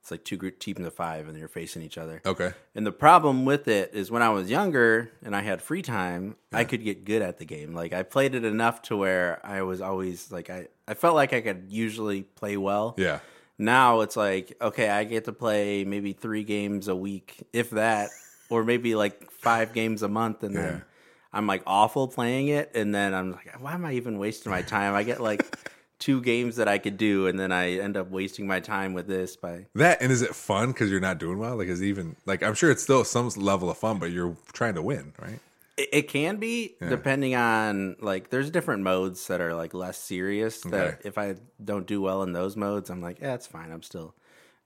It's 0.02 0.10
like 0.10 0.24
two 0.24 0.36
group 0.36 0.58
teams 0.58 0.84
of 0.84 0.92
five, 0.92 1.28
and 1.28 1.38
you're 1.38 1.46
facing 1.46 1.80
each 1.80 1.96
other. 1.96 2.22
Okay. 2.26 2.54
And 2.74 2.84
the 2.84 2.90
problem 2.90 3.44
with 3.44 3.68
it 3.68 3.94
is 3.94 4.10
when 4.10 4.20
I 4.20 4.30
was 4.30 4.50
younger 4.50 5.12
and 5.24 5.36
I 5.36 5.42
had 5.42 5.62
free 5.62 5.80
time, 5.80 6.34
I 6.52 6.64
could 6.64 6.82
get 6.82 7.04
good 7.04 7.22
at 7.22 7.38
the 7.38 7.44
game. 7.44 7.72
Like 7.72 7.92
I 7.92 8.02
played 8.02 8.34
it 8.34 8.44
enough 8.44 8.82
to 8.82 8.96
where 8.96 9.38
I 9.46 9.62
was 9.62 9.80
always 9.80 10.32
like 10.32 10.50
I, 10.50 10.66
I 10.88 10.94
felt 10.94 11.14
like 11.14 11.32
I 11.32 11.40
could 11.40 11.66
usually 11.68 12.22
play 12.22 12.56
well. 12.56 12.96
Yeah. 12.98 13.20
Now 13.58 14.00
it's 14.00 14.16
like, 14.16 14.56
okay, 14.60 14.88
I 14.88 15.04
get 15.04 15.26
to 15.26 15.32
play 15.32 15.84
maybe 15.84 16.14
three 16.14 16.42
games 16.42 16.88
a 16.88 16.96
week, 16.96 17.46
if 17.52 17.70
that, 17.70 18.10
or 18.50 18.64
maybe 18.64 18.96
like 18.96 19.30
five 19.30 19.72
games 19.72 20.02
a 20.02 20.08
month, 20.08 20.42
and 20.42 20.56
then 20.56 20.82
I'm 21.32 21.46
like 21.46 21.62
awful 21.64 22.08
playing 22.08 22.48
it, 22.48 22.72
and 22.74 22.92
then 22.92 23.14
I'm 23.14 23.30
like, 23.30 23.54
why 23.60 23.74
am 23.74 23.84
I 23.84 23.92
even 23.92 24.18
wasting 24.18 24.50
my 24.50 24.62
time? 24.62 24.94
I 24.96 25.04
get 25.04 25.20
like 25.20 25.46
two 26.02 26.20
games 26.20 26.56
that 26.56 26.66
I 26.66 26.78
could 26.78 26.96
do, 26.96 27.28
and 27.28 27.38
then 27.38 27.52
I 27.52 27.74
end 27.78 27.96
up 27.96 28.10
wasting 28.10 28.44
my 28.44 28.58
time 28.58 28.92
with 28.92 29.06
this 29.06 29.36
by 29.36 29.66
That 29.76 30.02
and 30.02 30.10
is 30.10 30.20
it 30.20 30.34
fun 30.34 30.72
because 30.72 30.90
you're 30.90 30.98
not 30.98 31.18
doing 31.18 31.38
well? 31.38 31.56
Like, 31.56 31.68
is 31.68 31.80
even 31.82 32.16
like 32.26 32.42
I'm 32.42 32.54
sure 32.54 32.72
it's 32.72 32.82
still 32.82 33.04
some 33.04 33.28
level 33.36 33.70
of 33.70 33.78
fun, 33.78 33.98
but 33.98 34.10
you're 34.10 34.36
trying 34.52 34.74
to 34.74 34.82
win, 34.82 35.12
right? 35.22 35.38
It, 35.76 35.88
it 35.92 36.08
can 36.08 36.36
be 36.38 36.74
depending 36.80 37.36
on 37.36 37.94
like 38.00 38.30
there's 38.30 38.50
different 38.50 38.82
modes 38.82 39.28
that 39.28 39.40
are 39.40 39.54
like 39.54 39.74
less 39.74 39.96
serious. 39.96 40.60
That 40.62 40.94
Okay. 40.94 40.96
if 41.04 41.18
I 41.18 41.36
don't 41.64 41.86
do 41.86 42.02
well 42.02 42.24
in 42.24 42.32
those 42.32 42.56
modes, 42.56 42.90
I'm 42.90 43.00
like, 43.00 43.20
yeah, 43.20 43.34
it's 43.34 43.46
fine. 43.46 43.70
I'm 43.70 43.82
still 43.84 44.14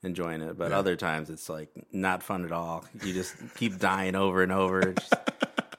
enjoying 0.01 0.41
it. 0.41 0.57
But 0.57 0.71
other 0.71 0.95
times 0.95 1.29
it's 1.29 1.49
like 1.49 1.69
not 1.91 2.23
fun 2.23 2.45
at 2.45 2.51
all. 2.51 2.83
You 3.03 3.13
just 3.13 3.35
keep 3.55 3.77
dying 3.91 4.15
over 4.15 4.41
and 4.41 4.51
over. 4.51 4.93
Just, 4.93 5.13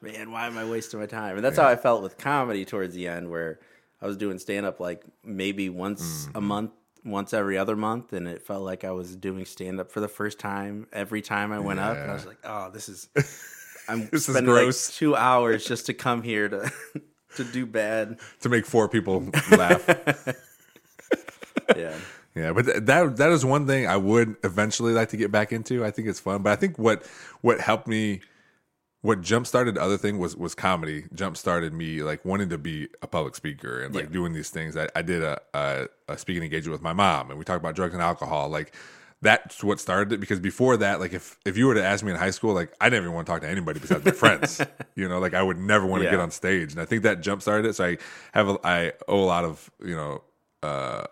man, 0.00 0.30
why 0.30 0.46
am 0.46 0.56
I 0.56 0.64
wasting 0.64 1.00
my 1.00 1.06
time? 1.06 1.34
And 1.34 1.44
that's 1.44 1.58
how 1.58 1.66
I 1.66 1.74
felt 1.76 2.02
with 2.04 2.16
comedy 2.16 2.64
towards 2.64 2.94
the 2.94 3.08
end, 3.08 3.28
where 3.28 3.58
I 4.00 4.06
was 4.06 4.16
doing 4.16 4.38
stand 4.38 4.66
up 4.66 4.80
like 4.80 5.04
maybe 5.24 5.68
once 5.68 6.26
Mm-hmm. 6.26 6.36
a 6.36 6.40
month. 6.40 6.70
Once 7.04 7.32
every 7.32 7.56
other 7.56 7.76
month, 7.76 8.12
and 8.12 8.26
it 8.26 8.42
felt 8.42 8.64
like 8.64 8.82
I 8.84 8.90
was 8.90 9.14
doing 9.14 9.44
stand 9.46 9.78
up 9.80 9.90
for 9.90 10.00
the 10.00 10.08
first 10.08 10.38
time 10.40 10.88
every 10.92 11.22
time 11.22 11.52
I 11.52 11.60
went 11.60 11.78
up. 11.78 11.96
And 11.96 12.10
I 12.10 12.14
was 12.14 12.26
like, 12.26 12.38
"Oh, 12.44 12.70
this 12.70 12.88
is 12.88 13.08
I'm 13.88 14.08
This 14.10 14.28
is 14.28 14.34
spending 14.34 14.52
like 14.52 14.64
gross. 14.64 14.94
two 14.94 15.14
hours 15.14 15.64
just 15.64 15.86
to 15.86 15.94
come 15.94 16.22
here 16.22 16.48
to 16.48 16.70
to 17.36 17.44
do 17.44 17.64
bad. 17.66 18.18
To 18.40 18.48
make 18.48 18.66
four 18.66 18.88
people 18.88 19.24
laugh. 19.52 19.86
Yeah, 21.76 21.94
Yeah, 22.34 22.52
but 22.52 22.86
that 22.86 23.16
that 23.16 23.30
is 23.30 23.44
one 23.44 23.66
thing 23.66 23.86
I 23.86 23.96
would 23.96 24.36
eventually 24.42 24.92
like 24.92 25.10
to 25.10 25.16
get 25.16 25.30
back 25.30 25.52
into. 25.52 25.84
I 25.84 25.90
think 25.92 26.08
it's 26.08 26.20
fun, 26.20 26.42
but 26.42 26.50
I 26.50 26.56
think 26.56 26.78
what 26.78 27.04
what 27.42 27.60
helped 27.60 27.86
me, 27.86 28.20
what 29.02 29.20
jump 29.20 29.46
started 29.46 29.74
the 29.76 29.82
other 29.82 29.96
thing 29.96 30.18
was 30.18 30.36
was 30.36 30.54
comedy. 30.54 31.04
Jump 31.14 31.36
started 31.36 31.72
me 31.72 32.02
like 32.02 32.24
wanting 32.24 32.48
to 32.50 32.58
be 32.58 32.88
a 33.02 33.06
public 33.06 33.34
speaker 33.36 33.82
and 33.82 33.94
like 33.94 34.06
Yeah. 34.06 34.10
doing 34.12 34.32
these 34.32 34.50
things. 34.50 34.76
I, 34.76 34.88
I 34.96 35.02
did 35.02 35.22
a, 35.22 35.40
a 35.54 35.86
a 36.08 36.18
speaking 36.18 36.42
engagement 36.42 36.72
with 36.72 36.82
my 36.82 36.92
mom, 36.92 37.30
and 37.30 37.38
we 37.38 37.44
talked 37.44 37.62
about 37.62 37.74
drugs 37.76 37.94
and 37.94 38.02
alcohol. 38.02 38.48
Like 38.48 38.74
that's 39.20 39.62
what 39.64 39.80
started 39.80 40.12
it. 40.12 40.20
Because 40.20 40.40
before 40.40 40.76
that, 40.78 41.00
like 41.00 41.12
if 41.12 41.38
if 41.44 41.56
you 41.56 41.66
were 41.66 41.74
to 41.74 41.84
ask 41.84 42.04
me 42.04 42.10
in 42.10 42.16
high 42.16 42.30
school, 42.30 42.54
like 42.54 42.72
I 42.80 42.88
didn't 42.90 43.04
even 43.04 43.14
want 43.14 43.26
to 43.26 43.32
talk 43.32 43.42
to 43.42 43.48
anybody 43.48 43.78
besides 43.80 44.04
my 44.04 44.10
friends. 44.12 44.60
You 44.96 45.08
know, 45.08 45.20
like 45.20 45.32
I 45.32 45.42
would 45.42 45.58
never 45.58 45.86
want 45.86 46.00
to 46.00 46.04
Yeah. 46.06 46.12
get 46.12 46.20
on 46.20 46.32
stage, 46.32 46.72
and 46.72 46.80
I 46.80 46.84
think 46.84 47.04
that 47.04 47.20
jump 47.20 47.40
started 47.40 47.68
it. 47.68 47.74
So 47.74 47.84
I 47.84 47.98
have 48.32 48.48
a, 48.48 48.58
I 48.64 48.92
owe 49.06 49.22
a 49.22 49.24
lot 49.26 49.44
of 49.44 49.70
you 49.80 49.94
know. 49.94 50.22
uh 50.62 51.04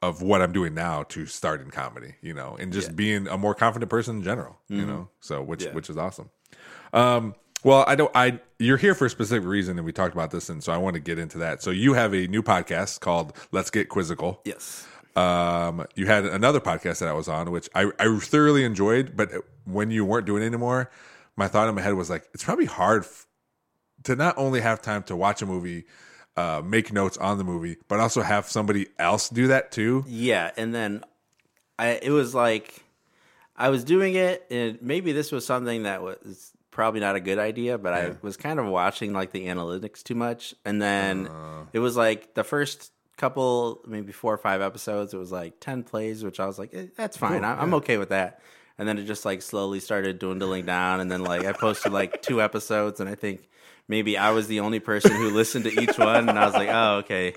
of 0.00 0.20
what 0.20 0.42
I'm 0.42 0.50
doing 0.52 0.74
now 0.74 1.04
to 1.04 1.26
start 1.26 1.60
in 1.60 1.70
comedy, 1.70 2.14
you 2.22 2.34
know, 2.34 2.56
and 2.58 2.72
just 2.72 2.96
being 2.96 3.28
a 3.28 3.38
more 3.38 3.54
confident 3.54 3.88
person 3.88 4.16
in 4.16 4.22
general, 4.24 4.58
you 4.68 4.84
know. 4.84 5.08
So 5.20 5.40
which 5.42 5.60
Mm-hmm. 5.60 5.68
Yeah. 5.68 5.74
which 5.76 5.88
is 5.90 5.96
awesome. 5.96 6.28
Um 6.92 7.34
well, 7.64 7.84
I 7.86 7.94
don't 7.94 8.10
I 8.14 8.40
you're 8.58 8.76
here 8.76 8.94
for 8.94 9.06
a 9.06 9.10
specific 9.10 9.46
reason 9.46 9.78
and 9.78 9.84
we 9.86 9.92
talked 9.92 10.14
about 10.14 10.30
this 10.30 10.48
and 10.48 10.62
so 10.62 10.72
I 10.72 10.76
want 10.78 10.94
to 10.94 11.00
get 11.00 11.18
into 11.18 11.38
that. 11.38 11.62
So 11.62 11.70
you 11.70 11.94
have 11.94 12.12
a 12.12 12.26
new 12.26 12.42
podcast 12.42 13.00
called 13.00 13.32
Let's 13.52 13.70
Get 13.70 13.88
Quizzical. 13.88 14.40
yes, 14.44 14.86
Um 15.16 15.86
you 15.94 16.06
had 16.06 16.24
another 16.24 16.60
podcast 16.60 16.98
that 17.00 17.08
I 17.08 17.12
was 17.12 17.28
on 17.28 17.50
which 17.50 17.68
I 17.74 17.90
I 17.98 18.18
thoroughly 18.18 18.64
enjoyed, 18.64 19.16
but 19.16 19.30
when 19.64 19.90
you 19.90 20.04
weren't 20.04 20.26
doing 20.26 20.42
it 20.42 20.46
anymore, 20.46 20.90
my 21.36 21.48
thought 21.48 21.68
in 21.68 21.74
my 21.74 21.82
head 21.82 21.94
was 21.94 22.10
like 22.10 22.24
it's 22.34 22.44
probably 22.44 22.66
hard 22.66 23.04
f- 23.04 23.26
to 24.04 24.16
not 24.16 24.36
only 24.36 24.60
have 24.60 24.82
time 24.82 25.02
to 25.04 25.14
watch 25.16 25.40
a 25.42 25.46
movie 25.46 25.84
uh, 26.36 26.62
make 26.64 26.92
notes 26.92 27.16
on 27.18 27.38
the 27.38 27.44
movie, 27.44 27.76
but 27.88 28.00
also 28.00 28.22
have 28.22 28.48
somebody 28.48 28.86
else 28.98 29.28
do 29.28 29.46
that 29.48 29.70
too. 29.70 30.04
yeah. 30.08 30.50
And 30.56 30.74
then 30.74 31.04
I 31.78 32.00
it 32.02 32.10
was 32.10 32.34
like 32.34 32.82
I 33.56 33.68
was 33.68 33.84
doing 33.84 34.14
it, 34.14 34.44
and 34.50 34.80
maybe 34.82 35.12
this 35.12 35.30
was 35.32 35.44
something 35.46 35.82
that 35.84 36.02
was 36.02 36.52
probably 36.70 37.00
not 37.00 37.16
a 37.16 37.20
good 37.20 37.38
idea, 37.38 37.76
but 37.78 37.92
I 37.92 38.16
was 38.22 38.36
kind 38.36 38.58
of 38.58 38.66
watching 38.66 39.12
like 39.12 39.30
the 39.32 39.46
analytics 39.46 40.02
too 40.02 40.14
much, 40.14 40.54
and 40.64 40.80
then 40.80 41.26
Uh. 41.28 41.64
it 41.72 41.78
was 41.80 41.96
like 41.96 42.34
the 42.34 42.44
first 42.44 42.92
couple 43.18 43.82
maybe 43.86 44.10
four 44.10 44.32
or 44.34 44.38
five 44.38 44.60
episodes 44.62 45.14
it 45.14 45.18
was 45.18 45.30
like 45.30 45.60
10 45.60 45.84
plays 45.84 46.24
which 46.24 46.40
i 46.40 46.46
was 46.46 46.58
like 46.58 46.70
eh, 46.74 46.86
that's 46.96 47.16
fine. 47.16 47.44
I- 47.44 47.60
i'm 47.60 47.74
okay 47.74 47.96
with 47.98 48.08
that. 48.08 48.40
And 48.78 48.88
then 48.88 48.98
it 48.98 49.04
just 49.04 49.24
like 49.24 49.42
slowly 49.42 49.78
started 49.78 50.18
dwindling 50.18 50.64
down 50.66 50.98
and 50.98 51.08
then 51.10 51.22
like 51.22 51.44
i 51.44 51.52
posted 51.52 51.92
like 51.92 52.22
two 52.22 52.40
episodes 52.42 52.98
and 53.00 53.08
i 53.08 53.14
think 53.14 53.48
maybe 53.86 54.16
i 54.18 54.30
was 54.30 54.48
the 54.48 54.58
only 54.60 54.80
person 54.80 55.12
who 55.12 55.30
listened 55.30 55.66
to 55.66 55.80
each 55.80 55.98
one 55.98 56.28
and 56.30 56.36
i 56.38 56.44
was 56.46 56.54
like 56.54 56.70
oh 56.72 56.96
okay. 57.04 57.34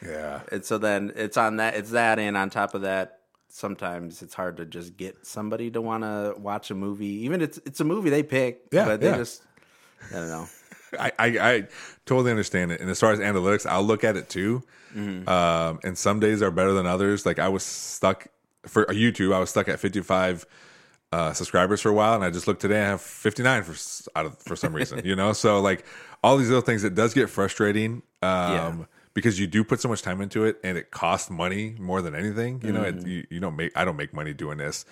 Yeah. 0.00 0.40
and 0.52 0.64
so 0.64 0.78
then 0.78 1.12
it's 1.16 1.36
on 1.36 1.56
that 1.56 1.74
it's 1.74 1.90
that 1.90 2.18
and 2.18 2.34
on 2.36 2.48
top 2.48 2.74
of 2.74 2.82
that 2.82 3.18
sometimes 3.48 4.22
it's 4.22 4.34
hard 4.34 4.56
to 4.58 4.66
just 4.66 4.96
get 4.96 5.24
somebody 5.26 5.70
to 5.70 5.80
want 5.80 6.02
to 6.02 6.34
watch 6.38 6.70
a 6.70 6.74
movie 6.74 7.24
even 7.24 7.40
it's 7.40 7.58
it's 7.64 7.80
a 7.80 7.84
movie 7.84 8.10
they 8.10 8.22
pick 8.22 8.62
Yeah, 8.72 8.84
but 8.84 9.00
they 9.00 9.08
yeah. 9.08 9.16
just 9.16 9.42
i 10.10 10.14
don't 10.16 10.28
know 10.28 10.46
I, 10.98 11.12
I, 11.18 11.26
I 11.26 11.68
totally 12.06 12.30
understand 12.30 12.70
it. 12.70 12.80
And 12.80 12.88
as 12.88 13.00
far 13.00 13.10
as 13.12 13.18
analytics, 13.18 13.66
I'll 13.66 13.82
look 13.82 14.04
at 14.04 14.16
it 14.16 14.28
too. 14.30 14.62
Um, 14.96 15.80
and 15.82 15.98
some 15.98 16.20
days 16.20 16.40
are 16.42 16.50
better 16.52 16.72
than 16.72 16.86
others. 16.86 17.26
Like 17.26 17.38
I 17.40 17.48
was 17.48 17.64
stuck 17.64 18.28
for 18.66 18.86
YouTube, 18.86 19.34
I 19.34 19.40
was 19.40 19.50
stuck 19.50 19.68
at 19.68 19.80
55 19.80 20.46
uh, 21.12 21.32
subscribers 21.32 21.80
for 21.82 21.88
a 21.90 21.92
while, 21.92 22.14
and 22.14 22.24
I 22.24 22.30
just 22.30 22.46
looked 22.46 22.60
today. 22.62 22.80
I 22.82 22.86
have 22.86 23.00
59 23.00 23.64
for 23.64 23.74
out 24.18 24.26
of 24.26 24.38
for 24.38 24.56
some 24.56 24.72
reason, 24.74 25.02
you 25.04 25.16
know. 25.16 25.32
So 25.32 25.60
like 25.60 25.84
all 26.22 26.36
these 26.38 26.48
little 26.48 26.62
things, 26.62 26.84
it 26.84 26.94
does 26.94 27.12
get 27.14 27.28
frustrating. 27.30 28.02
Um, 28.22 28.30
Yeah. 28.52 28.84
Because 29.16 29.40
you 29.40 29.46
do 29.46 29.64
put 29.64 29.80
so 29.80 29.88
much 29.88 30.02
time 30.02 30.20
into 30.20 30.44
it, 30.44 30.58
and 30.62 30.76
it 30.76 30.90
costs 30.90 31.30
money 31.30 31.74
more 31.78 32.02
than 32.02 32.14
anything. 32.14 32.60
You 32.62 32.72
know, 32.72 32.82
it, 32.82 33.06
you, 33.06 33.26
you 33.30 33.40
don't 33.40 33.56
make. 33.56 33.72
I 33.74 33.86
don't 33.86 33.96
make 33.96 34.12
money 34.12 34.34
doing 34.34 34.58
this. 34.58 34.84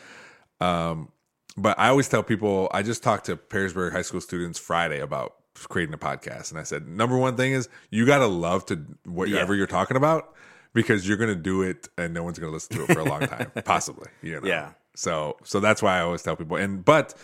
Um, 0.61 1.11
but 1.57 1.79
I 1.79 1.89
always 1.89 2.09
tell 2.09 2.23
people, 2.23 2.69
I 2.73 2.83
just 2.83 3.03
talked 3.03 3.27
to 3.27 3.37
Perrysburg 3.37 3.93
High 3.93 4.03
School 4.03 4.23
students 4.23 4.59
Friday 4.59 5.01
about 5.01 5.35
creating 5.69 5.95
a 5.95 5.99
podcast, 5.99 6.51
and 6.51 6.59
I 6.59 6.65
said, 6.65 6.89
number 6.89 7.17
one 7.17 7.37
thing 7.37 7.53
is 7.53 7.69
you 7.91 8.07
got 8.07 8.19
to 8.19 8.27
love 8.27 8.67
to 8.67 8.85
whatever 9.05 9.55
you're 9.55 9.67
talking 9.67 9.97
about 9.97 10.35
because 10.73 11.07
you're 11.07 11.19
going 11.19 11.35
to 11.35 11.41
do 11.41 11.63
it, 11.63 11.89
and 11.97 12.13
no 12.13 12.25
one's 12.25 12.39
going 12.39 12.51
to 12.51 12.55
listen 12.55 12.77
to 12.79 12.85
it 12.85 12.95
for 12.95 13.01
a 13.01 13.05
long 13.05 13.21
time, 13.27 13.53
possibly. 13.65 14.09
You 14.23 14.41
know? 14.41 14.47
Yeah. 14.47 14.71
So, 14.97 15.37
so 15.45 15.61
that's 15.61 15.83
why 15.83 15.99
I 15.99 16.01
always 16.01 16.23
tell 16.23 16.37
people, 16.37 16.57
and 16.57 16.85
but. 16.85 17.15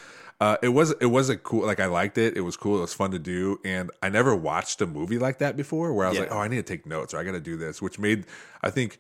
Uh, 0.41 0.57
it 0.63 0.69
was 0.69 0.93
it 1.01 1.07
was 1.07 1.29
a 1.29 1.37
cool 1.37 1.67
like 1.67 1.81
I 1.81 1.87
liked 1.87 2.17
it. 2.17 2.37
It 2.37 2.41
was 2.41 2.57
cool. 2.57 2.79
It 2.79 2.81
was 2.83 2.95
fun 2.95 3.11
to 3.11 3.19
do, 3.19 3.61
and 3.65 3.91
I 4.03 4.09
never 4.09 4.35
watched 4.35 4.81
a 4.81 4.87
movie 4.87 5.19
like 5.19 5.39
that 5.39 5.57
before. 5.57 5.93
Where 5.93 6.07
I 6.07 6.09
was 6.09 6.17
Yeah. 6.17 6.23
like, 6.23 6.33
oh, 6.33 6.39
I 6.39 6.49
need 6.49 6.57
to 6.57 6.63
take 6.63 6.87
notes 6.87 7.13
or 7.13 7.19
I 7.19 7.25
got 7.25 7.33
to 7.33 7.41
do 7.41 7.57
this, 7.59 7.83
which 7.83 7.99
made 7.99 8.25
I 8.63 8.71
think 8.71 8.99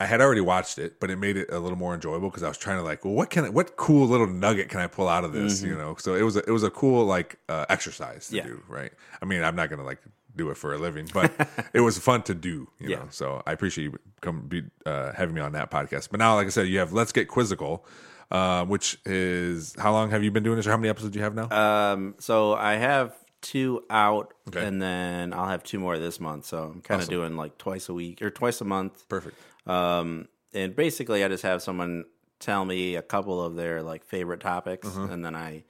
I 0.00 0.06
had 0.06 0.22
already 0.22 0.40
watched 0.40 0.78
it, 0.78 0.98
but 0.98 1.10
it 1.10 1.16
made 1.16 1.36
it 1.36 1.52
a 1.52 1.58
little 1.58 1.76
more 1.76 1.92
enjoyable 1.94 2.30
because 2.30 2.42
I 2.42 2.48
was 2.48 2.56
trying 2.56 2.78
to 2.78 2.82
like, 2.82 3.04
well, 3.04 3.12
what 3.12 3.28
can 3.28 3.44
I, 3.44 3.48
what 3.50 3.76
cool 3.76 4.06
little 4.08 4.26
nugget 4.26 4.70
can 4.70 4.80
I 4.80 4.86
pull 4.86 5.08
out 5.08 5.24
of 5.24 5.34
this? 5.34 5.62
You 5.62 5.76
know, 5.76 5.94
so 5.98 6.14
it 6.14 6.22
was 6.22 6.36
a, 6.36 6.38
it 6.48 6.50
was 6.52 6.62
a 6.62 6.70
cool 6.70 7.04
like 7.04 7.36
uh, 7.50 7.66
exercise 7.68 8.28
to 8.28 8.36
Mm-hmm. 8.36 8.48
Yeah. 8.48 8.54
do, 8.54 8.62
right? 8.66 8.92
I 9.20 9.26
mean, 9.26 9.44
I'm 9.44 9.54
not 9.56 9.68
gonna 9.68 9.84
like 9.84 10.00
do 10.34 10.48
it 10.48 10.56
for 10.56 10.72
a 10.72 10.78
living, 10.78 11.06
but 11.12 11.30
it 11.74 11.80
was 11.80 11.98
fun 11.98 12.22
to 12.22 12.34
do, 12.34 12.68
you 12.78 12.88
Yeah. 12.88 12.96
know. 12.96 13.08
So 13.10 13.42
I 13.46 13.52
appreciate 13.52 13.84
you 13.84 13.98
come 14.22 14.40
be 14.48 14.62
uh, 14.86 15.12
having 15.12 15.34
me 15.34 15.42
on 15.42 15.52
that 15.52 15.70
podcast. 15.70 16.08
But 16.10 16.18
now, 16.18 16.34
like 16.36 16.46
I 16.46 16.50
said, 16.50 16.66
you 16.68 16.78
have 16.78 16.94
Let's 16.94 17.12
Get 17.12 17.28
Quizzical, 17.28 17.84
uh, 18.30 18.64
which 18.64 18.98
is 19.04 19.74
how 19.78 19.92
long 19.92 20.10
have 20.10 20.22
you 20.24 20.30
been 20.30 20.42
doing 20.42 20.56
this, 20.56 20.66
or 20.66 20.70
how 20.70 20.76
many 20.76 20.88
episodes 20.88 21.12
do 21.12 21.18
you 21.18 21.24
have 21.24 21.34
now? 21.34 21.48
Um, 21.50 22.14
so 22.18 22.54
I 22.54 22.74
have 22.74 23.14
two 23.42 23.84
out, 23.90 24.34
Okay. 24.48 24.64
and 24.66 24.80
then 24.82 25.32
I'll 25.32 25.48
have 25.48 25.62
two 25.62 25.78
more 25.78 25.98
this 25.98 26.20
month. 26.20 26.44
So 26.46 26.58
I'm 26.74 26.80
kind 26.82 27.00
of 27.00 27.08
Awesome. 27.08 27.14
doing 27.14 27.36
like 27.36 27.58
twice 27.58 27.88
a 27.88 27.94
week 27.94 28.20
or 28.22 28.30
twice 28.30 28.60
a 28.60 28.64
month. 28.64 29.08
Perfect. 29.08 29.36
Um, 29.66 30.28
and 30.52 30.74
basically, 30.76 31.24
I 31.24 31.28
just 31.28 31.42
have 31.44 31.62
someone 31.62 32.04
tell 32.38 32.64
me 32.64 32.96
a 32.96 33.02
couple 33.02 33.42
of 33.44 33.54
their 33.56 33.82
like 33.82 34.04
favorite 34.04 34.40
topics, 34.40 34.88
Mm-hmm. 34.88 35.12
and 35.12 35.24
then 35.24 35.34
I 35.34 35.64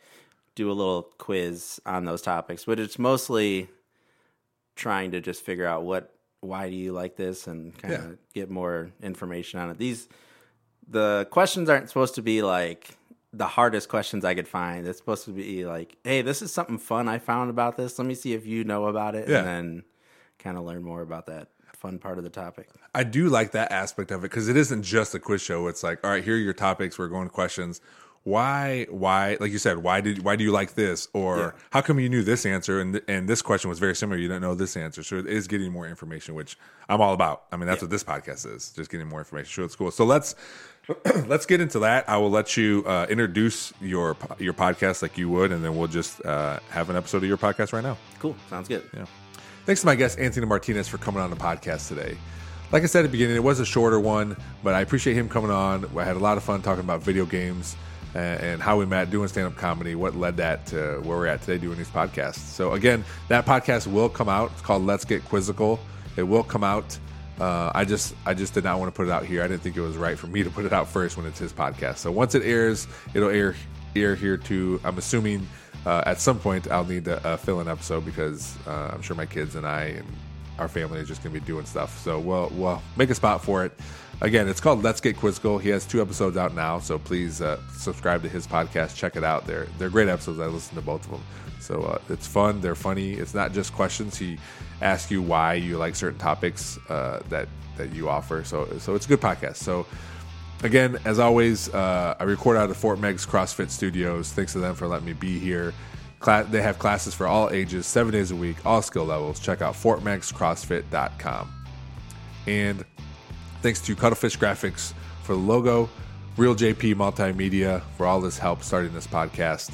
do 0.57 0.71
a 0.71 0.75
little 0.75 1.03
quiz 1.19 1.81
on 1.87 2.05
those 2.05 2.23
topics. 2.23 2.65
But 2.65 2.79
it's 2.81 2.99
mostly 2.99 3.69
trying 4.77 5.11
to 5.13 5.21
just 5.21 5.43
figure 5.43 5.67
out 5.67 5.83
what, 5.85 6.15
why 6.41 6.69
do 6.71 6.77
you 6.77 6.93
like 6.93 7.17
this, 7.17 7.47
and 7.47 7.77
kind 7.79 7.95
of 7.95 8.05
Yeah. 8.05 8.15
get 8.35 8.51
more 8.51 8.91
information 9.03 9.61
on 9.61 9.71
it. 9.71 9.79
These 9.79 10.09
the 10.91 11.27
questions 11.31 11.69
aren't 11.71 11.89
supposed 11.89 12.17
to 12.17 12.23
be 12.23 12.43
like 12.43 12.97
the 13.33 13.47
hardest 13.47 13.89
questions 13.89 14.25
I 14.25 14.35
could 14.35 14.49
find. 14.49 14.87
It's 14.87 14.99
supposed 14.99 15.25
to 15.27 15.31
be 15.31 15.65
like, 15.65 15.97
hey, 16.05 16.21
this 16.23 16.43
is 16.43 16.53
something 16.53 16.79
fun 16.79 17.09
I 17.09 17.19
found 17.21 17.49
about 17.49 17.77
this. 17.77 17.99
Let 17.99 18.07
me 18.09 18.15
see 18.15 18.33
if 18.35 18.45
you 18.45 18.65
know 18.65 18.87
about 18.87 19.15
it, 19.15 19.29
Yeah. 19.29 19.39
and 19.39 19.47
then 19.47 19.83
kind 20.41 20.59
of 20.59 20.65
learn 20.65 20.83
more 20.83 21.01
about 21.03 21.27
that 21.27 21.49
fun 21.77 21.99
part 21.99 22.19
of 22.19 22.25
the 22.25 22.31
topic. 22.31 22.69
I 22.95 23.05
do 23.05 23.29
like 23.29 23.53
that 23.53 23.71
aspect 23.73 24.11
of 24.11 24.21
it 24.21 24.31
because 24.31 24.49
it 24.49 24.57
isn't 24.57 24.83
just 24.83 25.15
a 25.15 25.19
quiz 25.21 25.41
show. 25.41 25.67
It's 25.69 25.83
like, 25.83 26.05
all 26.05 26.11
right, 26.11 26.25
here 26.25 26.35
are 26.35 26.39
your 26.39 26.53
topics. 26.53 26.99
We're 26.99 27.09
going 27.09 27.29
to 27.29 27.33
questions. 27.33 27.81
Why, 28.23 28.87
why, 28.91 29.39
like 29.41 29.51
you 29.51 29.57
said, 29.57 29.79
why 29.79 30.03
did, 30.03 30.23
why 30.23 30.37
do 30.37 30.45
you 30.45 30.53
like 30.53 30.75
this? 30.75 31.09
Or 31.15 31.39
Yeah. 31.39 31.51
how 31.71 31.81
come 31.81 31.99
you 31.99 32.11
knew 32.11 32.23
this 32.23 32.45
answer? 32.45 32.79
And, 32.79 32.93
th- 32.95 33.05
and 33.09 33.27
this 33.27 33.41
question 33.41 33.71
was 33.71 33.79
very 33.79 33.95
similar. 33.97 34.19
You 34.19 34.29
didn't 34.29 34.43
know 34.43 34.55
this 34.55 34.77
answer. 34.77 35.03
So 35.03 35.17
it 35.17 35.27
is 35.27 35.49
getting 35.49 35.73
more 35.73 35.87
information, 35.89 36.35
which 36.35 36.59
I'm 36.91 37.01
all 37.01 37.15
about. 37.15 37.45
I 37.51 37.57
mean, 37.57 37.67
that's 37.67 37.81
what 37.81 37.91
this 37.91 38.05
podcast 38.05 38.45
is 38.55 38.73
just 38.73 38.91
getting 38.91 39.09
more 39.09 39.21
information. 39.21 39.51
So 39.51 39.65
it's 39.65 39.75
cool. 39.75 39.91
So 39.91 40.05
let's, 40.05 40.35
let's 41.27 41.47
get 41.47 41.61
into 41.61 41.81
that. 41.81 42.09
I 42.09 42.17
will 42.17 42.31
let 42.31 42.57
you 42.57 42.85
uh, 42.87 43.07
introduce 43.09 43.73
your, 43.81 44.17
your 44.39 44.53
podcast 44.53 45.03
like 45.03 45.19
you 45.19 45.29
would, 45.29 45.53
and 45.53 45.65
then 45.65 45.77
we'll 45.77 45.89
just 45.89 46.25
uh, 46.25 46.61
have 46.71 46.91
an 46.91 46.97
episode 46.97 47.19
of 47.19 47.25
your 47.29 47.37
podcast 47.37 47.73
right 47.73 47.83
now. 47.83 47.97
Cool, 48.19 48.37
sounds 48.49 48.69
good. 48.69 48.89
Yeah. 48.95 49.07
Thanks 49.67 49.83
to 49.83 49.87
my 49.87 49.95
guest, 49.95 50.19
Anthony 50.19 50.47
Martinez, 50.47 50.89
for 50.89 50.99
coming 50.99 51.21
on 51.23 51.31
the 51.31 51.37
podcast 51.37 51.89
today. 51.89 52.17
Like 52.73 52.83
I 52.83 52.87
said 52.87 53.01
at 53.01 53.09
the 53.09 53.13
beginning, 53.13 53.37
it 53.37 53.43
was 53.43 53.61
a 53.61 53.65
shorter 53.65 54.01
one, 54.01 54.37
but 54.63 54.75
I 54.75 54.81
appreciate 54.81 55.15
him 55.15 55.29
coming 55.29 55.51
on. 55.51 55.85
I 55.97 56.05
had 56.05 56.17
a 56.17 56.21
lot 56.21 56.37
of 56.37 56.45
fun 56.45 56.63
talking 56.63 56.85
about 56.85 57.03
video 57.03 57.27
games 57.27 57.77
and, 58.15 58.41
and 58.41 58.63
how 58.63 58.79
we 58.79 58.87
met 58.87 59.11
doing 59.11 59.29
stand 59.29 59.49
up 59.49 59.57
comedy, 59.57 59.95
what 59.95 60.17
led 60.17 60.37
that 60.39 60.67
to 60.67 61.01
where 61.03 61.19
we're 61.19 61.27
at 61.27 61.43
today 61.43 61.59
doing 61.59 61.77
these 61.79 61.91
podcasts. 61.91 62.37
So, 62.37 62.73
again, 62.73 63.05
that 63.29 63.45
podcast 63.45 63.87
will 63.87 64.09
come 64.09 64.29
out. 64.29 64.53
It's 64.53 64.61
called 64.61 64.85
Let's 64.87 65.05
Get 65.05 65.25
Quizzical. 65.25 65.81
It 66.17 66.23
will 66.23 66.45
come 66.45 66.65
out. 66.65 66.99
Uh, 67.41 67.73
I 67.75 67.85
just 67.85 68.15
I 68.27 68.35
just 68.35 68.53
did 68.53 68.65
not 68.65 68.79
want 68.79 68.93
to 68.93 68.97
put 68.97 69.09
it 69.09 69.11
out 69.11 69.25
here. 69.25 69.43
I 69.43 69.49
didn't 69.49 69.63
think 69.63 69.77
it 69.77 69.81
was 69.81 69.97
right 69.97 70.19
for 70.19 70.27
me 70.27 70.43
to 70.43 70.51
put 70.51 70.67
it 70.67 70.73
out 70.73 70.89
first 70.89 71.17
when 71.17 71.25
it's 71.25 71.39
his 71.39 71.53
podcast. 71.53 71.97
So 71.97 72.13
once 72.13 72.35
it 72.35 72.43
airs, 72.43 72.87
it'll 73.15 73.31
air 73.31 73.57
air 73.97 74.15
here 74.15 74.37
too. 74.37 74.79
I'm 74.85 74.99
assuming 74.99 75.49
uh, 75.87 76.03
at 76.05 76.21
some 76.21 76.39
point 76.39 76.71
I'll 76.71 76.85
need 76.85 77.07
to 77.07 77.27
uh, 77.27 77.37
fill 77.39 77.61
an 77.61 77.69
episode 77.69 78.05
because 78.05 78.57
uh, 78.67 78.91
I'm 78.93 79.03
sure 79.03 79.17
my 79.17 79.27
kids 79.27 79.57
and 79.57 79.67
I 79.67 79.85
and 79.85 80.07
our 80.59 80.69
family 80.69 81.01
is 81.01 81.09
just 81.09 81.23
going 81.23 81.35
to 81.35 81.41
be 81.41 81.47
doing 81.47 81.65
stuff. 81.65 81.99
So 82.01 82.19
we'll 82.19 82.51
we'll 82.55 82.83
make 82.97 83.09
a 83.09 83.15
spot 83.15 83.43
for 83.43 83.65
it. 83.65 83.73
Again, 84.23 84.49
it's 84.49 84.61
called 84.61 84.83
Let's 84.83 85.01
Get 85.01 85.17
Quizzical. 85.17 85.59
He 85.59 85.71
has 85.71 85.87
two 85.87 86.03
episodes 86.03 86.37
out 86.37 86.55
now, 86.55 86.79
so 86.79 86.99
please 86.99 87.41
uh, 87.41 87.59
subscribe 87.73 88.23
to 88.23 88.29
his 88.29 88.47
podcast. 88.47 88.95
Check 88.95 89.17
it 89.17 89.25
out. 89.25 89.47
They're 89.47 89.67
they're 89.79 89.89
great 89.89 90.09
episodes. 90.09 90.41
I 90.41 90.47
listen 90.47 90.75
to 90.75 90.83
both 90.83 91.05
of 91.07 91.13
them. 91.13 91.23
So 91.59 91.83
uh, 91.83 91.99
it's 92.11 92.27
fun. 92.27 92.61
They're 92.61 92.75
funny. 92.75 93.15
It's 93.15 93.33
not 93.33 93.53
just 93.53 93.73
questions. 93.73 94.19
He 94.19 94.39
asks 94.83 95.11
you 95.11 95.23
why 95.23 95.55
you 95.55 95.79
like 95.79 95.95
certain 95.95 96.19
topics 96.19 96.79
uh, 96.91 97.23
that 97.31 97.49
that 97.79 97.95
you 97.95 98.11
offer. 98.11 98.45
So 98.45 98.69
so 98.79 98.95
it's 98.95 99.07
a 99.07 99.09
good 99.09 99.23
podcast. 99.23 99.57
So 99.57 99.87
again, 100.63 100.99
as 101.07 101.19
always, 101.19 101.73
uh, 101.73 102.15
I 102.21 102.25
record 102.25 102.59
out 102.59 102.69
of 102.69 102.77
Fort 102.77 103.01
Meigs 103.01 103.25
CrossFit 103.25 103.71
Studios. 103.71 104.33
Thanks 104.33 104.53
to 104.53 104.59
them 104.59 104.75
for 104.75 104.87
letting 104.87 105.07
me 105.07 105.15
be 105.15 105.39
here. 105.39 105.73
They 106.51 106.61
have 106.61 106.79
classes 106.79 107.15
for 107.15 107.27
all 107.27 107.49
ages, 107.49 107.87
seven 107.87 108.13
days 108.13 108.31
a 108.31 108.37
week, 108.37 108.59
all 108.67 108.83
skill 108.83 109.07
levels. 109.07 109.41
Check 109.41 109.63
out 109.63 109.73
fortmeigscrossfit.com. 109.73 111.53
And 112.47 112.85
thanks 113.63 113.81
to 113.83 113.95
Cuttlefish 113.95 114.39
Graphics 114.39 114.93
for 115.23 115.35
the 115.35 115.41
logo, 115.41 115.89
Real 116.37 116.55
JP 116.55 116.95
Multimedia 116.95 117.83
for 117.97 118.07
all 118.07 118.21
this 118.21 118.39
help 118.39 118.63
starting 118.63 118.93
this 118.93 119.07
podcast, 119.07 119.73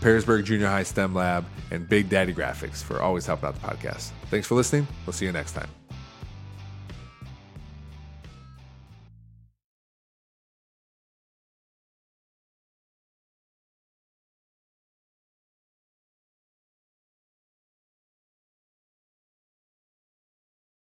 Perrysburg 0.00 0.44
Junior 0.44 0.66
High 0.66 0.82
STEM 0.82 1.14
Lab, 1.14 1.44
and 1.70 1.88
Big 1.88 2.08
Daddy 2.08 2.34
Graphics 2.34 2.82
for 2.82 3.00
always 3.00 3.26
helping 3.26 3.48
out 3.48 3.54
the 3.54 3.66
podcast. 3.66 4.10
Thanks 4.30 4.46
for 4.46 4.54
listening. 4.54 4.86
We'll 5.04 5.14
see 5.14 5.26
you 5.26 5.32
next 5.32 5.52
time. 5.52 5.85